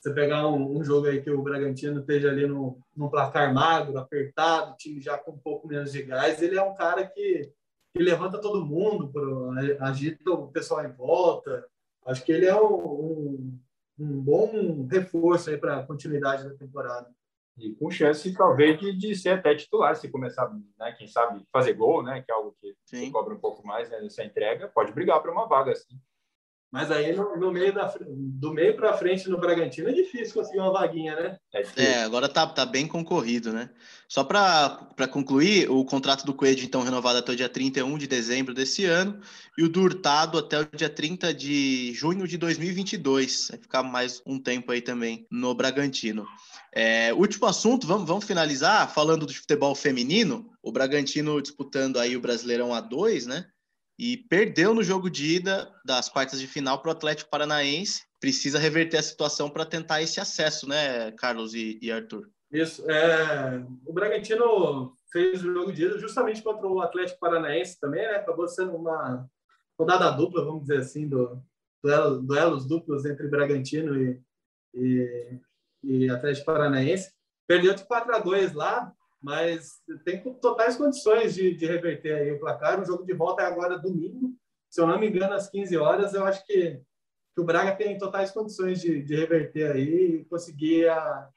você 0.00 0.14
pegar 0.14 0.46
um, 0.46 0.78
um, 0.78 0.84
jogo 0.84 1.08
aí 1.08 1.20
que 1.20 1.30
o 1.30 1.42
Bragantino 1.42 2.00
esteja 2.00 2.30
ali 2.30 2.46
no, 2.46 2.78
no 2.96 3.10
placar 3.10 3.52
magro, 3.52 3.98
apertado, 3.98 4.76
time 4.76 5.00
já 5.00 5.18
com 5.18 5.32
um 5.32 5.38
pouco 5.38 5.66
menos 5.66 5.90
de 5.90 6.02
gás, 6.02 6.40
ele 6.40 6.56
é 6.56 6.62
um 6.62 6.74
cara 6.74 7.04
que, 7.04 7.52
que 7.92 8.02
levanta 8.02 8.40
todo 8.40 8.64
mundo, 8.64 9.08
pro, 9.08 9.50
agita 9.80 10.30
o 10.30 10.52
pessoal 10.52 10.84
em 10.84 10.92
volta. 10.92 11.66
Acho 12.06 12.24
que 12.24 12.30
ele 12.30 12.46
é 12.46 12.54
um, 12.54 12.74
um, 12.76 13.60
um 13.98 14.20
bom 14.22 14.86
reforço 14.86 15.50
aí 15.50 15.58
para 15.58 15.78
a 15.78 15.86
continuidade 15.86 16.44
da 16.44 16.54
temporada 16.54 17.10
e 17.58 17.74
com 17.74 17.90
chance 17.90 18.32
talvez 18.34 18.78
de, 18.78 18.96
de 18.96 19.14
ser 19.14 19.30
até 19.30 19.54
titular 19.54 19.94
se 19.96 20.08
começar, 20.08 20.48
né, 20.78 20.92
quem 20.92 21.06
sabe 21.06 21.42
fazer 21.52 21.72
gol, 21.74 22.02
né, 22.02 22.22
que 22.22 22.30
é 22.30 22.34
algo 22.34 22.56
que 22.60 22.74
Sim. 22.84 23.10
cobra 23.10 23.34
um 23.34 23.38
pouco 23.40 23.66
mais 23.66 23.90
né, 23.90 24.00
nessa 24.00 24.24
entrega, 24.24 24.68
pode 24.68 24.92
brigar 24.92 25.20
para 25.20 25.32
uma 25.32 25.46
vaga 25.46 25.72
assim. 25.72 25.98
Mas 26.70 26.90
aí 26.90 27.14
no, 27.16 27.34
no 27.36 27.50
meio 27.50 27.72
da, 27.72 27.94
do 28.00 28.52
meio 28.52 28.76
para 28.76 28.92
frente 28.92 29.28
no 29.28 29.38
Bragantino 29.38 29.88
é 29.88 29.92
difícil 29.92 30.34
conseguir 30.34 30.58
uma 30.58 30.72
vaguinha, 30.72 31.16
né? 31.16 31.38
É, 31.54 31.82
é 31.82 32.02
agora 32.04 32.28
tá, 32.28 32.46
tá 32.46 32.66
bem 32.66 32.86
concorrido, 32.86 33.52
né? 33.52 33.70
Só 34.06 34.22
para 34.22 35.08
concluir, 35.10 35.70
o 35.70 35.82
contrato 35.84 36.26
do 36.26 36.34
Coelho 36.34 36.62
então 36.62 36.82
renovado 36.82 37.18
até 37.18 37.32
o 37.32 37.36
dia 37.36 37.48
31 37.48 37.96
de 37.96 38.06
dezembro 38.06 38.52
desse 38.52 38.84
ano 38.84 39.18
e 39.56 39.62
o 39.64 39.68
do 39.68 39.80
Hurtado 39.80 40.36
até 40.36 40.60
o 40.60 40.68
dia 40.76 40.90
30 40.90 41.32
de 41.32 41.92
junho 41.94 42.28
de 42.28 42.36
2022. 42.36 43.48
Vai 43.50 43.58
ficar 43.58 43.82
mais 43.82 44.22
um 44.26 44.38
tempo 44.38 44.70
aí 44.70 44.82
também 44.82 45.26
no 45.30 45.54
Bragantino. 45.54 46.26
É, 46.74 47.14
último 47.14 47.46
assunto, 47.46 47.86
vamos, 47.86 48.06
vamos 48.06 48.26
finalizar 48.26 48.92
falando 48.92 49.24
do 49.24 49.32
futebol 49.32 49.74
feminino. 49.74 50.50
O 50.62 50.70
Bragantino 50.70 51.40
disputando 51.40 51.98
aí 51.98 52.14
o 52.14 52.20
Brasileirão 52.20 52.70
A2, 52.70 53.26
né? 53.26 53.46
E 53.98 54.16
perdeu 54.16 54.72
no 54.72 54.82
jogo 54.82 55.10
de 55.10 55.36
ida 55.36 55.72
das 55.84 56.08
quartas 56.08 56.38
de 56.38 56.46
final 56.46 56.80
para 56.80 56.90
o 56.90 56.92
Atlético 56.92 57.30
Paranaense. 57.30 58.02
Precisa 58.20 58.58
reverter 58.58 58.98
a 58.98 59.02
situação 59.02 59.50
para 59.50 59.66
tentar 59.66 60.00
esse 60.02 60.20
acesso, 60.20 60.68
né, 60.68 61.10
Carlos 61.12 61.54
e, 61.54 61.78
e 61.82 61.90
Arthur? 61.90 62.30
Isso. 62.50 62.88
É, 62.90 63.64
o 63.84 63.92
Bragantino 63.92 64.94
fez 65.12 65.42
o 65.42 65.52
jogo 65.52 65.72
de 65.72 65.84
ida 65.84 65.98
justamente 65.98 66.42
contra 66.42 66.66
o 66.66 66.80
Atlético 66.80 67.20
Paranaense 67.20 67.78
também, 67.80 68.02
né? 68.02 68.16
Acabou 68.16 68.48
sendo 68.48 68.74
uma 68.76 69.28
rodada 69.78 70.10
dupla, 70.10 70.44
vamos 70.44 70.62
dizer 70.62 70.78
assim, 70.78 71.08
do 71.08 71.42
duelo, 71.82 72.22
duelos 72.22 72.66
duplos 72.66 73.04
entre 73.04 73.28
Bragantino 73.28 73.96
e, 73.96 74.20
e, 74.74 75.40
e 75.82 76.10
Atlético 76.10 76.46
Paranaense. 76.46 77.12
Perdeu 77.46 77.74
de 77.74 77.84
4 77.84 78.14
a 78.14 78.18
2 78.18 78.52
lá, 78.52 78.92
mas 79.22 79.80
tem 80.04 80.22
totais 80.40 80.76
condições 80.76 81.34
de, 81.34 81.54
de 81.54 81.66
reverter 81.66 82.14
aí 82.14 82.32
o 82.32 82.38
placar. 82.38 82.80
O 82.80 82.84
jogo 82.84 83.04
de 83.04 83.12
volta 83.12 83.42
é 83.42 83.46
agora 83.46 83.78
domingo, 83.78 84.34
se 84.70 84.80
eu 84.80 84.86
não 84.86 84.98
me 84.98 85.08
engano, 85.08 85.34
às 85.34 85.50
15 85.50 85.76
horas. 85.76 86.14
Eu 86.14 86.24
acho 86.24 86.44
que, 86.46 86.80
que 87.34 87.40
o 87.40 87.44
Braga 87.44 87.74
tem 87.74 87.98
totais 87.98 88.30
condições 88.30 88.80
de, 88.80 89.02
de 89.02 89.16
reverter 89.16 89.72
aí 89.72 90.20
e 90.20 90.24
conseguir 90.26 90.88
a, 90.88 91.28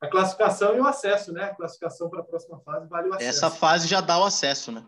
a 0.00 0.08
classificação 0.08 0.76
e 0.76 0.80
o 0.80 0.86
acesso, 0.86 1.32
né? 1.32 1.44
A 1.44 1.54
classificação 1.54 2.08
para 2.08 2.20
a 2.20 2.24
próxima 2.24 2.58
fase 2.60 2.88
vale 2.88 3.08
o 3.08 3.14
acesso. 3.14 3.28
Essa 3.28 3.50
fase 3.50 3.86
já 3.86 4.00
dá 4.00 4.18
o 4.18 4.24
acesso, 4.24 4.72
né? 4.72 4.86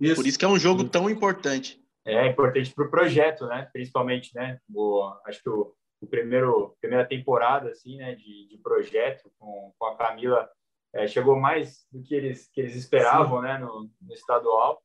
Isso. 0.00 0.16
Por 0.16 0.26
isso 0.26 0.38
que 0.38 0.44
é 0.44 0.48
um 0.48 0.58
jogo 0.58 0.88
tão 0.88 1.08
importante. 1.08 1.80
É 2.04 2.26
importante 2.26 2.72
para 2.72 2.84
o 2.84 2.90
projeto, 2.90 3.46
né? 3.46 3.68
Principalmente, 3.72 4.34
né? 4.34 4.58
O, 4.72 5.12
acho 5.24 5.42
que 5.42 5.48
o, 5.48 5.72
o 6.00 6.06
primeiro 6.06 6.76
primeira 6.80 7.06
temporada 7.06 7.70
assim, 7.70 7.96
né? 7.96 8.14
De, 8.14 8.48
de 8.48 8.58
projeto 8.58 9.30
com, 9.38 9.72
com 9.78 9.86
a 9.86 9.96
Camila 9.96 10.48
é, 10.94 11.06
chegou 11.06 11.36
mais 11.36 11.86
do 11.92 12.02
que 12.02 12.14
eles, 12.14 12.48
que 12.52 12.60
eles 12.60 12.74
esperavam 12.74 13.42
né, 13.42 13.58
no, 13.58 13.90
no 14.00 14.14
estadual. 14.14 14.82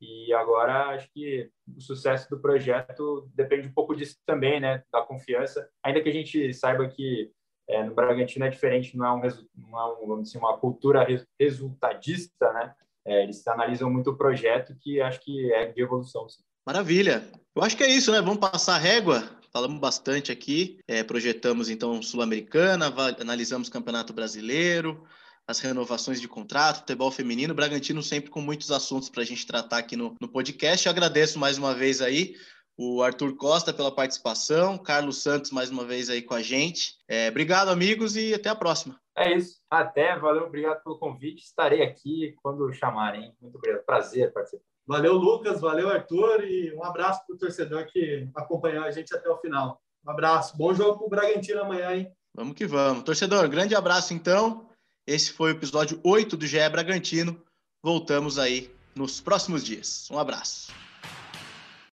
E 0.00 0.32
agora 0.34 0.88
acho 0.88 1.08
que 1.12 1.48
o 1.76 1.80
sucesso 1.80 2.28
do 2.28 2.40
projeto 2.40 3.30
depende 3.34 3.68
um 3.68 3.72
pouco 3.72 3.94
disso 3.94 4.16
também, 4.26 4.58
né? 4.58 4.82
Da 4.92 5.00
confiança. 5.02 5.68
Ainda 5.84 6.02
que 6.02 6.08
a 6.08 6.12
gente 6.12 6.52
saiba 6.52 6.88
que 6.88 7.30
é, 7.68 7.84
no 7.84 7.94
Bragantino 7.94 8.44
é 8.44 8.48
diferente, 8.48 8.96
não 8.96 9.06
é, 9.06 9.12
um, 9.12 9.20
não 9.54 9.78
é 9.78 10.02
um, 10.02 10.08
vamos 10.08 10.24
dizer, 10.24 10.38
uma 10.38 10.58
cultura 10.58 11.06
resultadista, 11.38 12.52
né? 12.52 12.74
É, 13.06 13.22
eles 13.22 13.46
analisam 13.46 13.88
muito 13.88 14.10
o 14.10 14.16
projeto, 14.16 14.74
que 14.80 15.00
acho 15.00 15.20
que 15.20 15.52
é 15.52 15.66
de 15.66 15.80
evolução. 15.80 16.28
Sim. 16.28 16.42
Maravilha. 16.66 17.24
Eu 17.54 17.62
acho 17.62 17.76
que 17.76 17.84
é 17.84 17.88
isso, 17.88 18.10
né? 18.10 18.20
Vamos 18.20 18.38
passar 18.38 18.74
a 18.74 18.78
régua. 18.78 19.22
Falamos 19.52 19.78
bastante 19.78 20.32
aqui. 20.32 20.78
É, 20.88 21.04
projetamos 21.04 21.68
então 21.68 22.02
Sul-Americana, 22.02 22.92
analisamos 23.20 23.68
Campeonato 23.68 24.12
Brasileiro, 24.12 25.04
as 25.46 25.60
renovações 25.60 26.20
de 26.20 26.28
contrato, 26.28 26.80
futebol 26.80 27.10
feminino, 27.10 27.54
Bragantino 27.54 28.02
sempre 28.02 28.30
com 28.30 28.40
muitos 28.40 28.70
assuntos 28.70 29.08
para 29.08 29.22
a 29.22 29.26
gente 29.26 29.46
tratar 29.46 29.78
aqui 29.78 29.96
no, 29.96 30.14
no 30.20 30.28
podcast. 30.28 30.86
Eu 30.86 30.90
agradeço 30.90 31.38
mais 31.38 31.58
uma 31.58 31.74
vez 31.74 32.00
aí 32.00 32.34
o 32.76 33.02
Arthur 33.02 33.36
Costa 33.36 33.72
pela 33.72 33.94
participação, 33.94 34.78
Carlos 34.78 35.22
Santos 35.22 35.50
mais 35.50 35.70
uma 35.70 35.84
vez 35.84 36.08
aí 36.08 36.22
com 36.22 36.34
a 36.34 36.42
gente. 36.42 36.96
É, 37.08 37.28
obrigado, 37.28 37.68
amigos, 37.68 38.16
e 38.16 38.32
até 38.34 38.48
a 38.48 38.54
próxima. 38.54 38.98
É 39.16 39.36
isso. 39.36 39.60
Até, 39.70 40.18
valeu, 40.18 40.44
obrigado 40.44 40.82
pelo 40.82 40.98
convite. 40.98 41.44
Estarei 41.44 41.82
aqui 41.82 42.34
quando 42.42 42.72
chamarem. 42.72 43.34
Muito 43.40 43.56
obrigado. 43.56 43.84
Prazer 43.84 44.32
participar. 44.32 44.64
Valeu, 44.86 45.14
Lucas, 45.14 45.60
valeu, 45.60 45.88
Arthur, 45.88 46.44
e 46.44 46.74
um 46.74 46.82
abraço 46.82 47.24
para 47.24 47.36
o 47.36 47.38
torcedor 47.38 47.86
que 47.86 48.28
acompanhou 48.34 48.84
a 48.84 48.90
gente 48.90 49.14
até 49.14 49.28
o 49.28 49.38
final. 49.38 49.80
Um 50.04 50.10
abraço. 50.10 50.56
Bom 50.56 50.74
jogo 50.74 50.98
para 50.98 51.06
o 51.06 51.10
Bragantino 51.10 51.60
amanhã, 51.60 51.94
hein? 51.94 52.12
Vamos 52.34 52.54
que 52.54 52.66
vamos. 52.66 53.04
Torcedor, 53.04 53.48
grande 53.48 53.74
abraço 53.76 54.12
então. 54.12 54.71
Esse 55.06 55.32
foi 55.32 55.52
o 55.52 55.56
episódio 55.56 56.00
8 56.04 56.36
do 56.36 56.46
GE 56.46 56.68
Bragantino. 56.70 57.40
Voltamos 57.82 58.38
aí 58.38 58.70
nos 58.94 59.20
próximos 59.20 59.64
dias. 59.64 60.08
Um 60.10 60.18
abraço. 60.18 60.72